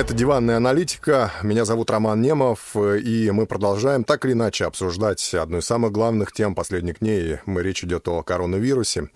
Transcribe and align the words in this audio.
Это 0.00 0.14
«Диванная 0.14 0.56
аналитика». 0.56 1.30
Меня 1.42 1.66
зовут 1.66 1.90
Роман 1.90 2.22
Немов, 2.22 2.74
и 2.74 3.30
мы 3.30 3.44
продолжаем 3.44 4.02
так 4.02 4.24
или 4.24 4.32
иначе 4.32 4.64
обсуждать 4.64 5.34
одну 5.34 5.58
из 5.58 5.66
самых 5.66 5.92
главных 5.92 6.32
тем 6.32 6.54
последних 6.54 7.00
дней. 7.00 7.36
Мы, 7.44 7.62
речь 7.62 7.84
идет 7.84 8.08
о 8.08 8.22
коронавирусе. 8.22 9.10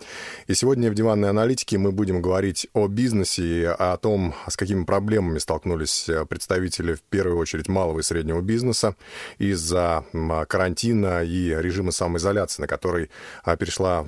И 0.47 0.53
сегодня 0.53 0.91
в 0.91 0.95
«Диванной 0.95 1.31
аналитике» 1.31 1.79
мы 1.79 1.91
будем 1.91 2.21
говорить 2.21 2.67
о 2.75 2.87
бизнесе 2.87 3.71
о 3.71 3.97
том, 3.97 4.35
с 4.47 4.59
какими 4.59 4.85
проблемами 4.85 5.39
столкнулись 5.39 6.07
представители, 6.29 6.93
в 6.93 7.01
первую 7.01 7.39
очередь, 7.39 7.69
малого 7.69 8.01
и 8.01 8.03
среднего 8.03 8.43
бизнеса 8.43 8.95
из-за 9.39 10.05
карантина 10.49 11.25
и 11.25 11.49
режима 11.49 11.93
самоизоляции, 11.93 12.61
на 12.61 12.69
который 12.69 13.09
а, 13.43 13.57
перешла 13.57 14.05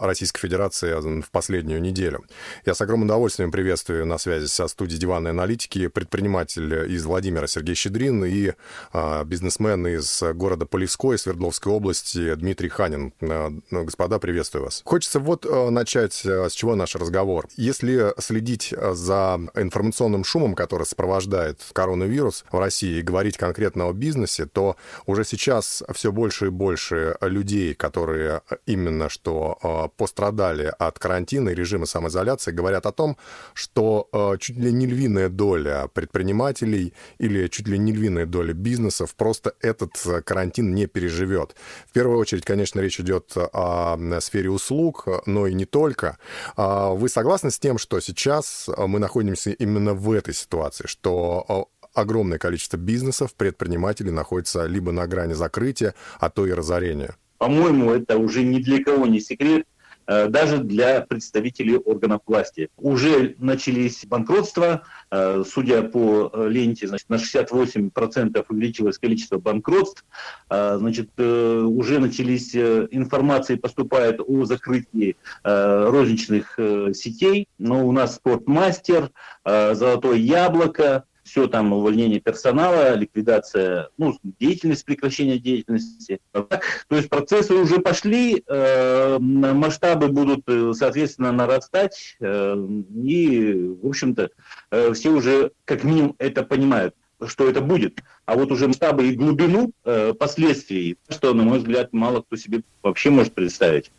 Российская 0.00 0.38
Федерация 0.40 1.00
в 1.00 1.30
последнюю 1.32 1.82
неделю. 1.82 2.24
Я 2.64 2.74
с 2.74 2.80
огромным 2.80 3.06
удовольствием 3.06 3.50
приветствую 3.50 4.06
на 4.06 4.18
связи 4.18 4.46
со 4.46 4.68
студией 4.68 5.00
«Диванной 5.00 5.32
аналитики» 5.32 5.88
предприниматель 6.12 6.92
из 6.94 7.06
Владимира 7.06 7.46
Сергей 7.46 7.74
Щедрин 7.74 8.22
и 8.26 8.52
а, 8.92 9.24
бизнесмен 9.24 9.86
из 9.86 10.22
города 10.34 10.66
Полевской, 10.66 11.16
Свердловской 11.16 11.72
области 11.72 12.34
Дмитрий 12.34 12.68
Ханин. 12.68 13.14
А, 13.22 13.50
ну, 13.70 13.84
господа, 13.84 14.18
приветствую 14.18 14.64
вас. 14.64 14.82
Хочется 14.84 15.20
вот 15.20 15.46
а, 15.46 15.70
начать 15.70 16.12
с 16.24 16.52
чего 16.52 16.74
наш 16.74 16.96
разговор. 16.96 17.48
Если 17.56 18.12
следить 18.20 18.74
за 18.92 19.40
информационным 19.54 20.22
шумом, 20.22 20.54
который 20.54 20.84
сопровождает 20.84 21.60
коронавирус 21.72 22.44
в 22.52 22.58
России, 22.58 22.98
и 22.98 23.02
говорить 23.02 23.38
конкретно 23.38 23.88
о 23.88 23.94
бизнесе, 23.94 24.44
то 24.44 24.76
уже 25.06 25.24
сейчас 25.24 25.82
все 25.94 26.12
больше 26.12 26.48
и 26.48 26.50
больше 26.50 27.16
людей, 27.22 27.72
которые 27.72 28.42
именно 28.66 29.08
что 29.08 29.90
пострадали 29.96 30.70
от 30.78 30.98
карантина 30.98 31.48
и 31.50 31.54
режима 31.54 31.86
самоизоляции, 31.86 32.50
говорят 32.50 32.84
о 32.84 32.92
том, 32.92 33.16
что 33.54 34.36
чуть 34.38 34.56
ли 34.56 34.72
не 34.72 34.86
львиная 34.86 35.30
доля 35.30 35.88
предпринимателей 36.02 36.94
или 37.18 37.46
чуть 37.46 37.68
ли 37.68 37.78
не 37.78 37.92
львиная 37.92 38.26
доля 38.26 38.52
бизнесов 38.52 39.14
просто 39.14 39.54
этот 39.60 39.92
э, 40.04 40.20
карантин 40.22 40.74
не 40.74 40.86
переживет. 40.86 41.54
В 41.88 41.92
первую 41.92 42.18
очередь, 42.18 42.44
конечно, 42.44 42.80
речь 42.80 42.98
идет 42.98 43.32
о 43.36 43.96
сфере 44.20 44.50
услуг, 44.50 45.06
но 45.26 45.46
и 45.46 45.54
не 45.54 45.64
только. 45.64 46.18
А 46.56 46.90
вы 46.90 47.08
согласны 47.08 47.50
с 47.50 47.58
тем, 47.58 47.78
что 47.78 48.00
сейчас 48.00 48.68
э, 48.68 48.86
мы 48.86 48.98
находимся 48.98 49.50
именно 49.50 49.94
в 49.94 50.10
этой 50.10 50.34
ситуации, 50.34 50.86
что 50.88 51.44
э, 51.48 51.86
огромное 51.94 52.38
количество 52.38 52.76
бизнесов, 52.76 53.34
предпринимателей 53.34 54.10
находится 54.10 54.66
либо 54.66 54.90
на 54.90 55.06
грани 55.06 55.34
закрытия, 55.34 55.94
а 56.18 56.30
то 56.30 56.46
и 56.46 56.52
разорения? 56.52 57.14
По-моему, 57.38 57.92
это 57.92 58.18
уже 58.18 58.42
ни 58.42 58.60
для 58.60 58.82
кого 58.82 59.06
не 59.06 59.20
секрет, 59.20 59.66
Э, 59.71 59.71
даже 60.06 60.58
для 60.58 61.00
представителей 61.02 61.76
органов 61.76 62.22
власти. 62.26 62.68
Уже 62.76 63.34
начались 63.38 64.04
банкротства, 64.06 64.82
э, 65.10 65.44
судя 65.46 65.82
по 65.82 66.30
э, 66.32 66.48
ленте, 66.48 66.86
значит, 66.88 67.08
на 67.08 67.16
68% 67.16 68.44
увеличилось 68.48 68.98
количество 68.98 69.38
банкротств, 69.38 70.04
значит, 70.48 71.10
уже 71.18 71.98
начались 71.98 72.54
информации 72.54 73.56
поступает 73.56 74.20
о 74.24 74.44
закрытии 74.44 75.16
розничных 75.42 76.58
сетей, 76.94 77.48
но 77.58 77.86
у 77.86 77.92
нас 77.92 78.16
спортмастер, 78.16 79.10
Золотое 79.44 80.16
яблоко, 80.16 81.04
все 81.32 81.46
там 81.46 81.72
увольнение 81.72 82.20
персонала, 82.20 82.94
ликвидация, 82.94 83.88
ну, 83.96 84.18
деятельность, 84.38 84.84
прекращение 84.84 85.38
деятельности. 85.38 86.20
Так, 86.30 86.62
то 86.88 86.96
есть 86.96 87.08
процессы 87.08 87.54
уже 87.54 87.78
пошли, 87.78 88.44
э, 88.46 89.18
масштабы 89.18 90.08
будут, 90.08 90.42
э, 90.46 90.72
соответственно, 90.74 91.32
нарастать, 91.32 92.16
э, 92.20 92.66
и, 93.02 93.74
в 93.82 93.88
общем-то, 93.88 94.28
э, 94.72 94.92
все 94.92 95.08
уже 95.08 95.52
как 95.64 95.84
минимум 95.84 96.14
это 96.18 96.42
понимают 96.42 96.94
что 97.24 97.48
это 97.48 97.60
будет. 97.60 98.00
А 98.26 98.34
вот 98.34 98.50
уже 98.50 98.66
масштабы 98.66 99.06
и 99.06 99.14
глубину 99.14 99.70
э, 99.84 100.12
последствий, 100.12 100.98
что, 101.08 101.32
на 101.34 101.44
мой 101.44 101.58
взгляд, 101.58 101.92
мало 101.92 102.22
кто 102.22 102.34
себе 102.34 102.62
вообще 102.82 103.10
может 103.10 103.32
представить. 103.32 103.92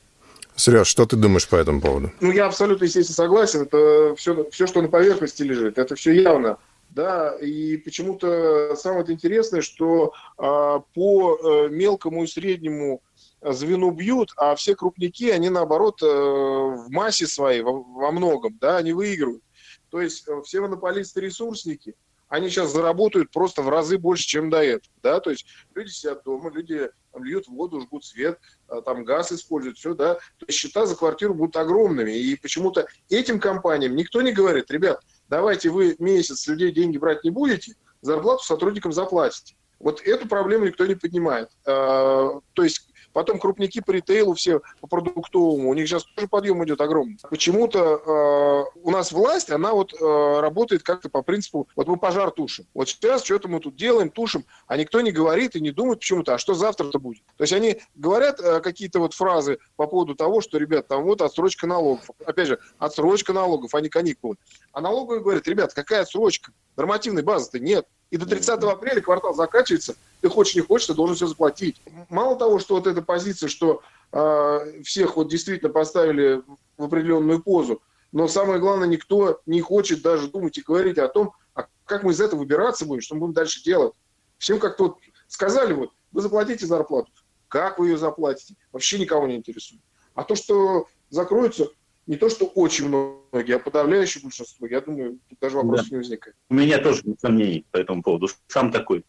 Сереж, 0.57 0.87
что 0.87 1.05
ты 1.05 1.15
думаешь 1.15 1.47
по 1.47 1.55
этому 1.55 1.79
поводу? 1.79 2.11
Ну, 2.19 2.31
я 2.31 2.47
абсолютно, 2.47 2.83
естественно, 2.83 3.15
согласен. 3.15 3.61
Это 3.61 4.13
все, 4.17 4.45
все, 4.51 4.67
что 4.67 4.81
на 4.81 4.89
поверхности 4.89 5.41
лежит, 5.41 5.77
это 5.77 5.95
все 5.95 6.11
явно 6.11 6.57
да, 6.93 7.35
и 7.35 7.77
почему-то 7.77 8.75
самое 8.75 9.11
интересное, 9.11 9.61
что 9.61 10.13
а, 10.37 10.79
по 10.79 11.35
а, 11.35 11.67
мелкому 11.69 12.23
и 12.23 12.27
среднему 12.27 13.01
звену 13.41 13.91
бьют, 13.91 14.31
а 14.37 14.55
все 14.55 14.75
крупники, 14.75 15.29
они 15.29 15.49
наоборот 15.49 16.01
а, 16.03 16.05
в 16.05 16.89
массе 16.89 17.27
своей, 17.27 17.61
во, 17.61 17.81
во 17.81 18.11
многом, 18.11 18.57
да, 18.59 18.77
они 18.77 18.93
выигрывают. 18.93 19.43
То 19.89 20.01
есть 20.01 20.27
э, 20.27 20.41
все 20.43 20.61
монополисты-ресурсники, 20.61 21.95
они 22.27 22.49
сейчас 22.49 22.71
заработают 22.71 23.31
просто 23.31 23.61
в 23.61 23.69
разы 23.69 23.99
больше, 23.99 24.25
чем 24.25 24.49
до 24.49 24.63
этого, 24.63 24.93
да, 25.03 25.19
то 25.19 25.29
есть 25.29 25.45
люди 25.75 25.89
сидят 25.89 26.23
дома, 26.23 26.49
люди 26.51 26.89
льют 27.15 27.47
воду, 27.47 27.79
жгут 27.81 28.03
свет, 28.03 28.39
там 28.85 29.03
газ 29.03 29.31
используют, 29.31 29.77
все, 29.77 29.93
да, 29.93 30.15
то 30.15 30.45
есть 30.47 30.57
счета 30.57 30.87
за 30.87 30.95
квартиру 30.95 31.35
будут 31.35 31.55
огромными, 31.57 32.11
и 32.11 32.35
почему-то 32.35 32.87
этим 33.09 33.39
компаниям 33.39 33.95
никто 33.95 34.23
не 34.23 34.31
говорит, 34.31 34.71
ребят, 34.71 35.03
давайте 35.29 35.69
вы 35.69 35.95
месяц 35.99 36.41
с 36.41 36.47
людей 36.47 36.71
деньги 36.71 36.97
брать 36.97 37.23
не 37.23 37.29
будете, 37.29 37.75
зарплату 38.01 38.43
сотрудникам 38.43 38.91
заплатите. 38.91 39.55
Вот 39.79 40.01
эту 40.01 40.27
проблему 40.27 40.65
никто 40.65 40.85
не 40.85 40.95
поднимает. 40.95 41.49
А, 41.65 42.39
то 42.53 42.63
есть 42.63 42.89
Потом 43.13 43.39
крупники 43.39 43.79
по 43.79 43.91
ритейлу 43.91 44.33
все, 44.33 44.61
по 44.81 44.87
продуктовому, 44.87 45.69
у 45.69 45.73
них 45.73 45.87
сейчас 45.87 46.03
тоже 46.03 46.27
подъем 46.27 46.63
идет 46.65 46.81
огромный. 46.81 47.17
Почему-то 47.29 48.69
э, 48.75 48.79
у 48.79 48.91
нас 48.91 49.11
власть, 49.11 49.51
она 49.51 49.73
вот 49.73 49.93
э, 49.93 50.39
работает 50.39 50.83
как-то 50.83 51.09
по 51.09 51.21
принципу, 51.21 51.67
вот 51.75 51.87
мы 51.87 51.97
пожар 51.97 52.31
тушим. 52.31 52.65
Вот 52.73 52.89
сейчас 52.89 53.23
что-то 53.23 53.47
мы 53.47 53.59
тут 53.59 53.75
делаем, 53.75 54.09
тушим, 54.09 54.45
а 54.67 54.77
никто 54.77 55.01
не 55.01 55.11
говорит 55.11 55.55
и 55.55 55.61
не 55.61 55.71
думает 55.71 55.99
почему-то, 55.99 56.33
а 56.33 56.37
что 56.37 56.55
завтра-то 56.55 56.99
будет. 56.99 57.23
То 57.37 57.43
есть 57.43 57.53
они 57.53 57.79
говорят 57.95 58.39
э, 58.39 58.59
какие-то 58.61 58.99
вот 58.99 59.13
фразы 59.13 59.59
по 59.75 59.87
поводу 59.87 60.15
того, 60.15 60.41
что, 60.41 60.57
ребят, 60.57 60.87
там 60.87 61.03
вот 61.03 61.21
отсрочка 61.21 61.67
налогов. 61.67 62.09
Опять 62.25 62.47
же, 62.47 62.59
отсрочка 62.79 63.31
налогов, 63.31 63.75
а 63.75 63.81
не 63.81 63.89
каникулы. 63.89 64.35
А 64.71 64.81
налоговые 64.81 65.21
говорят, 65.21 65.47
ребят, 65.47 65.73
какая 65.73 66.01
отсрочка? 66.01 66.51
Нормативной 66.75 67.21
базы-то 67.21 67.59
нет. 67.59 67.87
И 68.13 68.17
до 68.17 68.27
30 68.27 68.61
апреля 68.65 69.01
квартал 69.01 69.33
заканчивается, 69.33 69.95
ты 70.21 70.29
хочешь 70.29 70.53
не 70.53 70.61
хочешь, 70.61 70.85
ты 70.85 70.93
должен 70.93 71.15
все 71.15 71.25
заплатить. 71.25 71.81
Мало 72.09 72.37
того, 72.37 72.59
что 72.59 72.75
вот 72.75 72.85
эта 72.85 73.01
позиция, 73.01 73.49
что 73.49 73.81
э, 74.11 74.83
всех 74.83 75.15
вот 75.17 75.29
действительно 75.29 75.71
поставили 75.71 76.43
в 76.77 76.83
определенную 76.83 77.41
позу, 77.41 77.81
но 78.11 78.27
самое 78.27 78.59
главное, 78.59 78.87
никто 78.87 79.41
не 79.47 79.61
хочет 79.61 80.03
даже 80.03 80.27
думать 80.27 80.55
и 80.59 80.61
говорить 80.61 80.99
о 80.99 81.07
том, 81.07 81.33
а 81.55 81.65
как 81.85 82.03
мы 82.03 82.11
из 82.11 82.21
этого 82.21 82.41
выбираться 82.41 82.85
будем, 82.85 83.01
что 83.01 83.15
мы 83.15 83.21
будем 83.21 83.33
дальше 83.33 83.63
делать. 83.63 83.95
Всем 84.37 84.59
как-то 84.59 84.83
вот 84.83 84.97
сказали, 85.27 85.73
вот, 85.73 85.89
вы 86.11 86.21
заплатите 86.21 86.67
зарплату. 86.67 87.11
Как 87.47 87.79
вы 87.79 87.87
ее 87.87 87.97
заплатите? 87.97 88.53
Вообще 88.71 88.99
никого 88.99 89.25
не 89.25 89.37
интересует. 89.37 89.81
А 90.13 90.23
то, 90.23 90.35
что 90.35 90.85
закроются, 91.09 91.67
не 92.07 92.17
то, 92.17 92.29
что 92.29 92.45
очень 92.45 92.87
многие, 92.87 93.55
а 93.55 93.59
подавляющее 93.59 94.21
большинство, 94.21 94.67
я 94.67 94.81
думаю, 94.81 95.19
тут 95.29 95.39
даже 95.39 95.57
вопросов 95.57 95.89
да. 95.89 95.95
не 95.95 95.97
возникает. 95.97 96.35
У 96.49 96.55
меня 96.55 96.79
тоже 96.79 97.01
нет 97.05 97.19
сомнений 97.19 97.65
по 97.71 97.77
этому 97.77 98.03
поводу. 98.03 98.27
Сам 98.47 98.71
такой. 98.71 99.05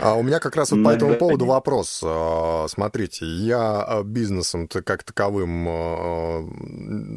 А 0.00 0.14
у 0.14 0.22
меня 0.22 0.40
как 0.40 0.56
раз 0.56 0.72
вот 0.72 0.82
по 0.82 0.90
этому 0.90 1.16
поводу 1.16 1.46
вопрос. 1.46 2.00
А, 2.02 2.66
смотрите, 2.68 3.26
я 3.26 3.82
а, 3.82 4.02
бизнесом 4.02 4.66
как 4.66 5.04
таковым 5.04 5.66
а, 5.68 6.48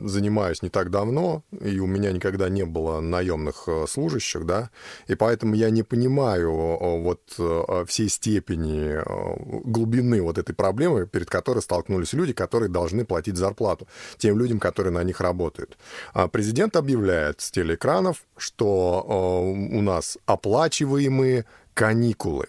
занимаюсь 0.06 0.62
не 0.62 0.70
так 0.70 0.90
давно, 0.92 1.44
и 1.62 1.80
у 1.80 1.88
меня 1.88 2.12
никогда 2.12 2.50
не 2.50 2.66
было 2.66 3.00
наемных 3.00 3.68
служащих, 3.88 4.46
да, 4.46 4.70
и 5.08 5.16
поэтому 5.16 5.56
я 5.56 5.70
не 5.70 5.84
понимаю 5.84 6.52
вот 6.54 7.22
всей 7.88 8.10
степени 8.10 9.00
глубины 9.66 10.22
вот 10.22 10.38
этой 10.38 10.54
проблемы, 10.54 11.08
перед 11.08 11.30
которой 11.30 11.60
столкнулись 11.60 12.14
люди, 12.14 12.34
которые 12.34 12.70
должны 12.70 13.06
платить 13.06 13.38
зарплату 13.38 13.88
тем 14.18 14.38
людям, 14.38 14.60
которые 14.60 14.92
на 14.92 15.04
них 15.04 15.22
работают. 15.22 15.78
Президент 16.32 16.76
объявляет 16.76 17.42
с 17.42 17.52
телеэкранов, 17.52 18.24
что 18.38 19.04
у 19.08 19.82
нас 19.82 20.18
оплачиваемые 20.26 21.46
каникулы. 21.74 22.48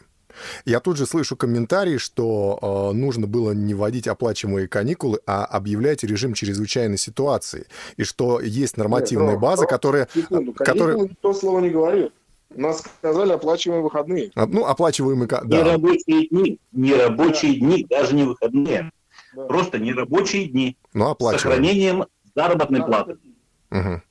Я 0.65 0.81
тут 0.81 0.97
же 0.97 1.07
слышу 1.07 1.37
комментарий, 1.37 1.99
что 1.99 2.59
э, 2.61 2.97
нужно 2.97 3.27
было 3.27 3.53
не 3.53 3.75
вводить 3.75 4.09
оплачиваемые 4.09 4.69
каникулы, 4.69 5.21
а 5.27 5.45
объявлять 5.45 6.03
режим 6.03 6.35
чрезвычайной 6.35 6.99
ситуации. 6.99 7.67
И 7.97 8.05
что 8.05 8.41
есть 8.41 8.77
нормативная 8.77 9.33
Нет, 9.33 9.41
база, 9.41 9.63
но, 9.63 9.69
которая... 9.69 10.09
Секунду, 10.13 10.53
которая... 10.53 11.09
то 11.21 11.33
слово 11.35 11.61
не 11.61 11.71
говорил. 11.71 12.11
Нас 12.51 12.81
сказали 12.81 13.33
оплачиваемые 13.33 13.83
выходные. 13.83 14.31
А, 14.35 14.47
ну, 14.47 14.65
оплачиваемые... 14.65 15.27
Да. 15.29 15.43
Нерабочие 15.45 16.29
дни. 16.29 16.61
Нерабочие 16.73 17.53
да. 17.55 17.67
дни, 17.67 17.87
даже 17.89 18.15
не 18.15 18.25
выходные. 18.25 18.93
Да. 19.35 19.45
Просто 19.47 19.79
нерабочие 19.79 20.47
дни. 20.47 20.77
Ну, 20.93 21.17
С 21.19 21.31
сохранением 21.33 22.07
заработной 22.35 22.81
да. 22.81 22.87
платы. 22.87 23.17
Угу. 23.71 24.03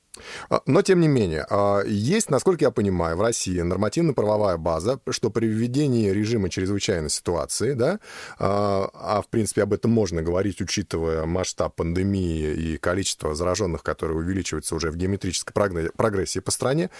А, 0.48 0.62
но, 0.66 0.82
тем 0.82 1.00
не 1.00 1.08
менее, 1.08 1.46
а, 1.50 1.82
есть, 1.82 2.30
насколько 2.30 2.64
я 2.64 2.70
понимаю, 2.70 3.16
в 3.16 3.20
России 3.20 3.60
нормативно-правовая 3.60 4.56
база, 4.56 5.00
что 5.10 5.30
при 5.30 5.46
введении 5.46 6.10
режима 6.10 6.48
чрезвычайной 6.48 7.10
ситуации, 7.10 7.74
да, 7.74 8.00
а, 8.38 8.88
а 8.92 9.22
в 9.22 9.28
принципе 9.28 9.62
об 9.62 9.72
этом 9.72 9.90
можно 9.90 10.22
говорить, 10.22 10.60
учитывая 10.60 11.26
масштаб 11.26 11.74
пандемии 11.74 12.54
и 12.54 12.76
количество 12.78 13.34
зараженных, 13.34 13.82
которые 13.82 14.18
увеличиваются 14.18 14.74
уже 14.74 14.90
в 14.90 14.96
геометрической 14.96 15.52
прогрессии 15.96 16.40
по 16.40 16.50
стране, 16.50 16.90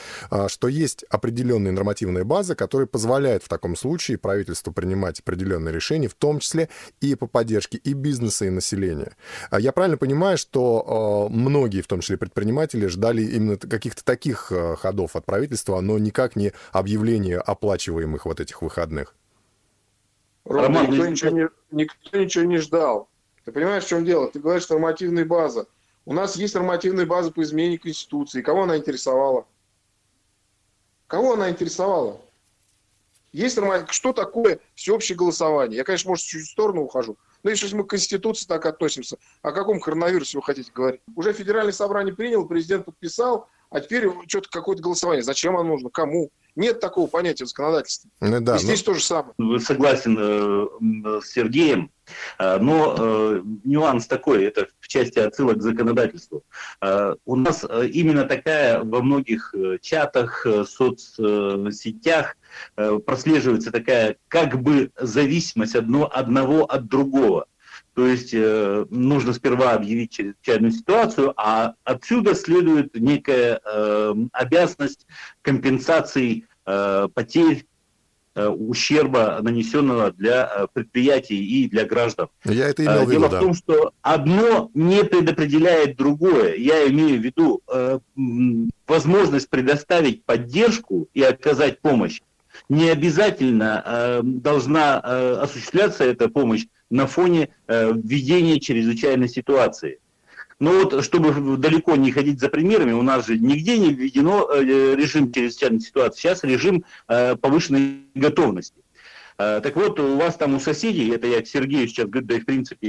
что 0.49 0.69
есть 0.69 1.05
определенные 1.05 1.73
нормативные 1.73 2.25
базы, 2.25 2.55
которые 2.55 2.87
позволяют 2.87 3.43
в 3.43 3.49
таком 3.49 3.77
случае 3.77 4.19
правительству 4.19 4.73
принимать 4.73 5.21
определенные 5.21 5.75
решения, 5.75 6.09
в 6.09 6.15
том 6.15 6.39
числе 6.39 6.69
и 7.01 7.15
по 7.15 7.27
поддержке 7.27 7.79
и 7.79 7.93
бизнеса, 7.93 8.47
и 8.47 8.51
населения. 8.51 9.17
Я 9.57 9.73
правильно 9.73 9.97
понимаю, 9.97 10.39
что 10.39 11.29
многие, 11.31 11.83
в 11.83 11.87
том 11.87 12.01
числе 12.01 12.17
предприниматели, 12.17 12.87
ждали 12.87 13.14
именно 13.23 13.57
каких-то 13.57 14.05
таких 14.05 14.53
э, 14.53 14.77
ходов 14.77 15.17
от 15.17 15.25
правительства, 15.25 15.81
но 15.81 15.99
никак 15.99 16.37
не 16.37 16.53
объявление 16.73 17.39
оплачиваемых 17.39 18.27
вот 18.27 18.41
этих 18.41 18.63
выходных. 18.63 19.15
Роман, 20.45 20.91
никто, 20.91 21.07
ничего 21.07 21.31
не, 21.31 21.49
никто 21.71 22.19
ничего 22.19 22.45
не 22.45 22.59
ждал. 22.59 23.09
Ты 23.45 23.53
понимаешь, 23.53 23.85
в 23.85 23.89
чем 23.89 24.05
дело? 24.05 24.31
Ты 24.31 24.41
говоришь, 24.41 24.69
нормативная 24.69 25.25
база. 25.25 25.67
У 26.07 26.13
нас 26.13 26.37
есть 26.37 26.55
нормативная 26.55 27.07
база 27.07 27.31
по 27.31 27.43
изменению 27.43 27.81
Конституции. 27.81 28.43
Кого 28.43 28.65
она 28.65 28.77
интересовала? 28.77 29.47
Кого 31.07 31.35
она 31.35 31.51
интересовала? 31.51 32.21
Есть 33.33 33.57
нормально. 33.57 33.87
Что 33.91 34.13
такое 34.13 34.61
всеобщее 34.75 35.17
голосование? 35.17 35.79
Я, 35.79 35.85
конечно, 35.85 36.11
может, 36.11 36.25
чуть 36.25 36.47
в 36.47 36.51
сторону 36.51 36.83
ухожу. 36.83 37.17
Но 37.45 37.51
если 37.51 37.73
мы 37.77 37.85
к 37.85 37.91
Конституции 37.91 38.47
так 38.47 38.65
относимся, 38.67 39.19
о 39.43 39.53
каком 39.53 39.79
коронавирусе 39.79 40.39
вы 40.39 40.43
хотите 40.43 40.73
говорить? 40.73 41.03
Уже 41.15 41.33
федеральное 41.35 41.73
собрание 41.73 42.15
принял, 42.15 42.49
президент 42.49 42.87
подписал, 42.87 43.49
а 43.75 43.81
теперь 43.81 44.09
что-то 44.29 44.49
какое-то 44.51 44.83
голосование. 44.83 45.25
Зачем 45.25 45.57
оно 45.57 45.71
нужно? 45.71 45.91
Кому? 45.91 46.31
Нет 46.55 46.79
такого 46.79 47.09
понятия 47.09 47.45
в 47.45 47.49
законодательстве. 47.49 48.09
Ну, 48.21 48.41
да, 48.41 48.55
И 48.55 48.61
здесь 48.61 48.87
но... 48.87 48.93
то 48.93 48.99
же 48.99 49.05
самое. 49.05 49.35
Согласен 49.59 50.17
э, 50.17 51.21
с 51.21 51.33
Сергеем, 51.33 51.91
э, 52.39 52.59
но 52.59 52.95
э, 52.97 53.43
нюанс 53.65 54.07
такой, 54.07 54.45
это 54.45 54.69
в 54.79 54.87
части 54.87 55.19
отсылок 55.19 55.59
к 55.59 55.63
законодательству. 55.63 56.45
Э, 56.81 57.17
у 57.25 57.35
нас 57.35 57.67
э, 57.69 57.89
именно 57.89 58.27
такая 58.27 58.85
во 58.85 59.03
многих 59.03 59.53
э, 59.57 59.79
чатах, 59.83 60.47
э, 60.47 60.65
соцсетях 60.65 62.37
э, 62.77 63.01
прослеживается 63.05 63.73
такая 63.73 64.19
как 64.29 64.63
бы 64.63 64.93
зависимость 64.97 65.75
одно, 65.75 66.09
одного 66.13 66.65
от 66.65 66.87
другого. 66.87 67.47
То 67.95 68.09
есть 68.09 68.31
э, 68.33 68.87
нужно 68.91 69.33
сперва 69.33 69.73
объявить 69.73 70.13
чрезвычайную 70.13 70.73
ситуацию, 70.73 71.33
а 71.37 71.75
отсюда 71.85 72.35
следует 72.35 72.95
некая 72.99 73.61
э, 73.65 74.15
обязанность 74.33 75.07
компенсации 75.43 76.45
э, 76.67 77.09
потерь 77.15 77.67
э, 78.35 78.49
ущерба, 78.49 79.39
нанесенного 79.43 80.11
для 80.11 80.45
э, 80.45 80.67
предприятий 80.73 81.39
и 81.39 81.69
для 81.69 81.85
граждан. 81.85 82.27
Я 82.45 82.69
это 82.69 82.85
имел 82.85 83.05
в 83.05 83.11
виду, 83.11 83.13
Дело 83.13 83.29
да. 83.29 83.39
в 83.39 83.41
том, 83.41 83.55
что 83.55 83.93
одно 84.03 84.73
не 84.75 85.05
предопределяет 85.05 85.97
другое. 85.97 86.57
Я 86.57 86.89
имею 86.89 87.21
в 87.21 87.23
виду 87.23 87.63
э, 87.73 88.01
возможность 88.89 89.49
предоставить 89.49 90.25
поддержку 90.25 91.09
и 91.15 91.23
оказать 91.23 91.81
помощь. 91.81 92.21
Не 92.69 92.91
обязательно 92.91 93.83
э, 93.85 94.21
должна 94.25 95.01
э, 95.03 95.33
осуществляться 95.43 96.03
эта 96.05 96.29
помощь 96.29 96.67
на 96.95 97.09
фоне 97.09 97.49
э, 97.67 97.93
введения 97.93 98.61
чрезвычайной 98.61 99.29
ситуации. 99.29 99.99
Но 100.61 100.71
вот, 100.71 101.05
чтобы 101.05 101.57
далеко 101.57 101.97
не 101.97 102.13
ходить 102.13 102.39
за 102.39 102.49
примерами, 102.49 102.93
у 102.93 103.03
нас 103.03 103.27
же 103.27 103.37
нигде 103.37 103.77
не 103.79 103.93
введено 103.93 104.49
э, 104.49 104.63
режим 104.63 105.33
чрезвычайной 105.33 105.81
ситуации. 105.81 106.21
Сейчас 106.21 106.45
режим 106.45 106.85
э, 107.09 107.35
повышенной 107.35 108.05
готовности. 108.15 108.81
Так 109.37 109.75
вот, 109.75 109.99
у 109.99 110.17
вас 110.17 110.37
там 110.37 110.55
у 110.55 110.61
соседей, 110.61 111.11
это 111.11 111.27
я 111.27 111.43
к 111.43 111.49
Сергею 111.49 111.89
сейчас 111.89 112.07
говорю, 112.07 112.29
да 112.29 112.37
и 112.37 112.41
в 112.41 112.47
принципе 112.47 112.89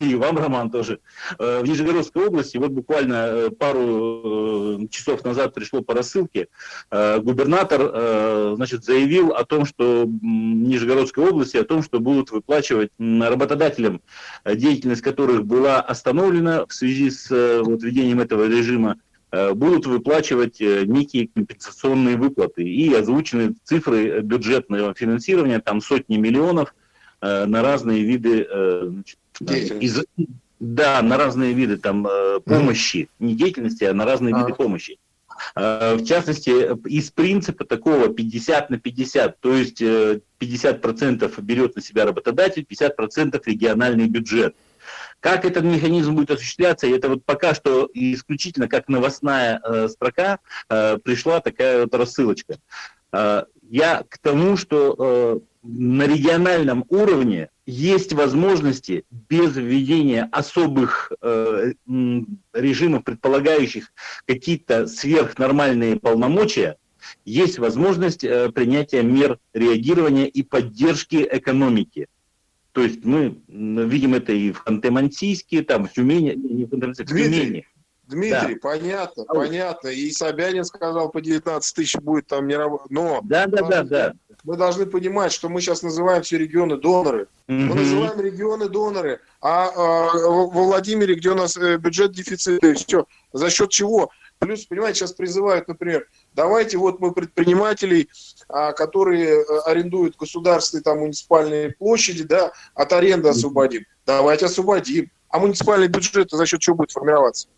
и 0.00 0.14
вам, 0.14 0.38
Роман, 0.38 0.70
тоже. 0.70 1.00
Э, 1.38 1.60
в 1.60 1.66
Нижегородской 1.66 2.26
области, 2.26 2.56
вот 2.56 2.72
буквально 2.72 3.14
э, 3.14 3.50
пару 3.50 4.80
э, 4.82 4.86
часов 4.90 5.24
назад 5.24 5.54
пришло 5.54 5.82
по 5.82 5.94
рассылке, 5.94 6.48
губернатор 6.90 8.56
значит, 8.56 8.84
заявил 8.84 9.32
о 9.32 9.44
том, 9.44 9.64
что 9.64 10.04
в 10.04 10.08
Нижегородской 10.22 11.28
области, 11.28 11.56
о 11.56 11.64
том, 11.64 11.82
что 11.82 12.00
будут 12.00 12.30
выплачивать 12.30 12.90
работодателям, 12.98 14.00
деятельность 14.44 15.02
которых 15.02 15.44
была 15.44 15.80
остановлена 15.80 16.66
в 16.66 16.72
связи 16.72 17.10
с 17.10 17.30
вот, 17.62 17.82
введением 17.82 18.20
этого 18.20 18.48
режима, 18.48 18.96
будут 19.54 19.86
выплачивать 19.86 20.60
некие 20.60 21.28
компенсационные 21.28 22.16
выплаты. 22.16 22.62
И 22.62 22.92
озвучены 22.94 23.54
цифры 23.64 24.20
бюджетного 24.20 24.94
финансирования, 24.94 25.60
там 25.60 25.80
сотни 25.80 26.16
миллионов 26.16 26.74
на 27.20 27.62
разные 27.62 28.02
виды 28.02 28.46
значит, 28.82 29.18
из, 29.40 30.04
да, 30.60 31.02
на 31.02 31.16
разные 31.16 31.52
виды 31.52 31.76
там 31.76 32.06
э, 32.06 32.40
помощи, 32.40 33.08
не 33.18 33.34
деятельности, 33.34 33.84
а 33.84 33.94
на 33.94 34.04
разные 34.04 34.34
а. 34.34 34.40
виды 34.40 34.54
помощи. 34.54 34.98
Э, 35.56 35.96
в 35.96 36.04
частности, 36.04 36.50
из 36.88 37.10
принципа 37.10 37.64
такого 37.64 38.08
50 38.08 38.70
на 38.70 38.78
50, 38.78 39.40
то 39.40 39.54
есть 39.54 39.82
50% 39.82 40.22
э, 40.40 41.40
берет 41.42 41.76
на 41.76 41.82
себя 41.82 42.04
работодатель, 42.04 42.66
50% 42.68 43.40
региональный 43.46 44.08
бюджет. 44.08 44.54
Как 45.20 45.44
этот 45.44 45.64
механизм 45.64 46.14
будет 46.14 46.32
осуществляться, 46.32 46.86
это 46.86 47.08
вот 47.08 47.24
пока 47.24 47.54
что 47.54 47.88
исключительно 47.94 48.68
как 48.68 48.88
новостная 48.88 49.60
э, 49.64 49.88
строка 49.88 50.38
э, 50.68 50.98
пришла 50.98 51.40
такая 51.40 51.82
вот 51.82 51.94
рассылочка. 51.94 52.58
Э, 53.12 53.44
я 53.62 54.04
к 54.08 54.18
тому, 54.18 54.56
что 54.56 54.94
э, 54.98 55.38
на 55.62 56.06
региональном 56.06 56.84
уровне 56.90 57.48
есть 57.66 58.12
возможности 58.12 59.04
без 59.10 59.56
введения 59.56 60.28
особых 60.30 61.12
э, 61.20 61.72
режимов, 62.52 63.04
предполагающих 63.04 63.92
какие-то 64.26 64.86
сверхнормальные 64.86 65.98
полномочия, 65.98 66.76
есть 67.24 67.58
возможность 67.58 68.24
э, 68.24 68.50
принятия 68.50 69.02
мер 69.02 69.38
реагирования 69.52 70.26
и 70.26 70.42
поддержки 70.42 71.26
экономики. 71.30 72.08
То 72.72 72.82
есть 72.82 73.04
мы 73.04 73.40
видим 73.48 74.14
это 74.14 74.32
и 74.32 74.50
в 74.50 74.64
Ханты-Мансийске, 74.66 75.62
там 75.62 75.86
в 75.86 75.92
Тюмени, 75.92 76.34
не 76.34 76.64
в 76.64 76.70
Ханты-Мансийске, 76.70 77.04
в 77.04 77.08
Тюмени. 77.08 77.66
Дмитрий, 78.06 78.54
да. 78.54 78.60
понятно, 78.60 79.24
а 79.26 79.34
понятно. 79.34 79.88
И 79.88 80.10
Собянин 80.10 80.64
сказал, 80.64 81.08
по 81.10 81.20
19 81.20 81.74
тысяч 81.74 81.96
будет 81.96 82.26
там 82.26 82.46
не 82.46 82.54
работать. 82.54 82.90
Но 82.90 83.20
да, 83.22 83.46
да, 83.46 83.62
да, 83.62 83.82
да. 83.82 84.12
мы 84.44 84.56
должны 84.56 84.86
понимать, 84.86 85.32
что 85.32 85.48
мы 85.48 85.60
сейчас 85.60 85.82
называем 85.82 86.22
все 86.22 86.36
регионы 86.36 86.76
доноры. 86.76 87.28
Угу. 87.48 87.56
Мы 87.56 87.74
называем 87.74 88.20
регионы 88.20 88.68
доноры. 88.68 89.20
А, 89.40 89.70
а 89.74 90.18
во 90.18 90.64
Владимире, 90.64 91.14
где 91.14 91.30
у 91.30 91.34
нас 91.34 91.56
э, 91.56 91.78
бюджет 91.78 92.12
дефицита, 92.12 92.74
все, 92.74 93.06
за 93.32 93.50
счет 93.50 93.70
чего? 93.70 94.10
Плюс, 94.38 94.66
понимаете, 94.66 95.00
сейчас 95.00 95.12
призывают, 95.12 95.68
например, 95.68 96.06
давайте 96.34 96.76
вот 96.76 97.00
мы 97.00 97.12
предпринимателей, 97.12 98.10
а, 98.48 98.72
которые 98.72 99.40
э, 99.40 99.44
арендуют 99.64 100.16
государственные 100.16 100.82
там 100.82 100.98
муниципальные 100.98 101.70
площади, 101.70 102.24
да, 102.24 102.52
от 102.74 102.92
аренды 102.92 103.28
освободим. 103.28 103.86
Давайте 104.04 104.46
освободим. 104.46 105.10
А 105.30 105.38
муниципальный 105.38 105.88
бюджет 105.88 106.30
за 106.30 106.46
счет 106.46 106.60
чего 106.60 106.76
будет 106.76 106.92
формироваться? 106.92 107.48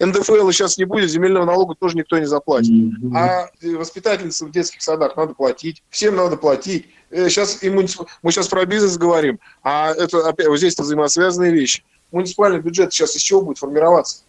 НДФЛ 0.00 0.50
сейчас 0.50 0.78
не 0.78 0.84
будет, 0.84 1.10
земельного 1.10 1.44
налога 1.44 1.74
тоже 1.74 1.96
никто 1.96 2.18
не 2.18 2.26
заплатит. 2.26 2.70
Mm-hmm. 2.72 3.16
А 3.16 3.48
воспитательницам 3.78 4.48
в 4.48 4.52
детских 4.52 4.82
садах 4.82 5.16
надо 5.16 5.34
платить, 5.34 5.82
всем 5.90 6.16
надо 6.16 6.36
платить. 6.36 6.88
Сейчас 7.10 7.62
э, 7.62 7.66
и 7.66 7.70
муницип... 7.70 8.06
мы 8.22 8.32
сейчас 8.32 8.48
про 8.48 8.64
бизнес 8.66 8.96
говорим, 8.96 9.38
а 9.62 9.92
это 9.92 10.28
опять 10.28 10.48
вот 10.48 10.58
здесь 10.58 10.78
взаимосвязанные 10.78 11.52
вещи. 11.52 11.84
Муниципальный 12.10 12.60
бюджет 12.60 12.92
сейчас 12.92 13.16
из 13.16 13.22
чего 13.22 13.42
будет 13.42 13.58
формироваться? 13.58 14.24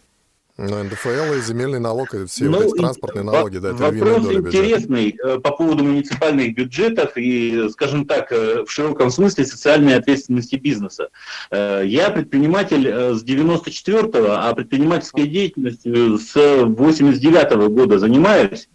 Ну, 0.58 0.82
НДФЛ 0.82 1.34
и 1.34 1.42
земельный 1.42 1.82
налог, 1.82 2.14
и 2.14 2.26
все 2.28 2.46
ну, 2.46 2.60
вот 2.60 2.68
эти 2.68 2.78
транспортные 2.78 3.24
налоги, 3.26 3.58
да, 3.58 3.72
это 3.72 3.84
Вопрос 3.92 4.24
доля 4.24 4.40
интересный 4.40 5.12
бюджета. 5.12 5.40
по 5.42 5.52
поводу 5.52 5.84
муниципальных 5.84 6.56
бюджетов 6.56 7.12
и, 7.18 7.68
скажем 7.72 8.06
так, 8.06 8.32
э, 8.32 8.64
в 8.64 8.72
широком 8.72 9.12
смысле 9.12 9.44
социальной 9.44 9.96
ответственности 9.96 10.56
бизнеса. 10.56 11.10
Э, 11.52 11.82
я 11.86 12.10
предприниматель 12.10 12.88
э, 12.88 13.14
с 13.16 13.26
94-го, 13.26 14.32
а 14.32 14.54
предпринимательской 14.54 15.28
деятельностью 15.28 16.18
с 16.20 16.34
89-го 16.38 17.68
года 17.68 18.00
занимаюсь. 18.00 18.70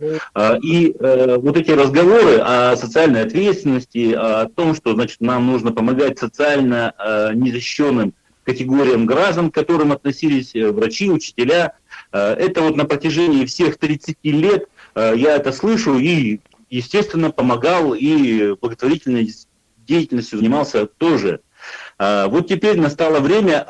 И 0.63 0.95
вот 0.99 1.57
эти 1.57 1.71
разговоры 1.71 2.39
о 2.39 2.77
социальной 2.77 3.23
ответственности, 3.23 4.13
о 4.13 4.47
том, 4.47 4.75
что, 4.75 4.93
значит, 4.93 5.21
нам 5.21 5.47
нужно 5.47 5.73
помогать 5.73 6.19
социально 6.19 6.95
незащищенным 7.35 8.13
категориям 8.51 9.07
граждан, 9.07 9.51
к 9.51 9.55
которым 9.55 9.93
относились 9.93 10.57
э, 10.57 10.73
врачи, 10.73 11.09
учителя. 11.09 11.75
Э, 12.13 12.35
это 12.35 12.63
вот 12.63 12.77
на 12.77 12.85
протяжении 12.85 13.47
всех 13.47 13.79
30 13.79 14.17
лет 14.25 14.69
э, 14.97 15.13
я 15.17 15.37
это 15.37 15.53
слышу 15.53 15.99
и, 15.99 16.41
естественно, 16.69 17.31
помогал 17.31 17.95
и 17.95 18.57
благотворительной 18.61 19.33
деятельностью 19.87 20.39
занимался 20.39 20.87
тоже. 20.87 21.41
Вот 21.99 22.49
теперь 22.49 22.81
настало 22.81 23.21
время 23.21 23.67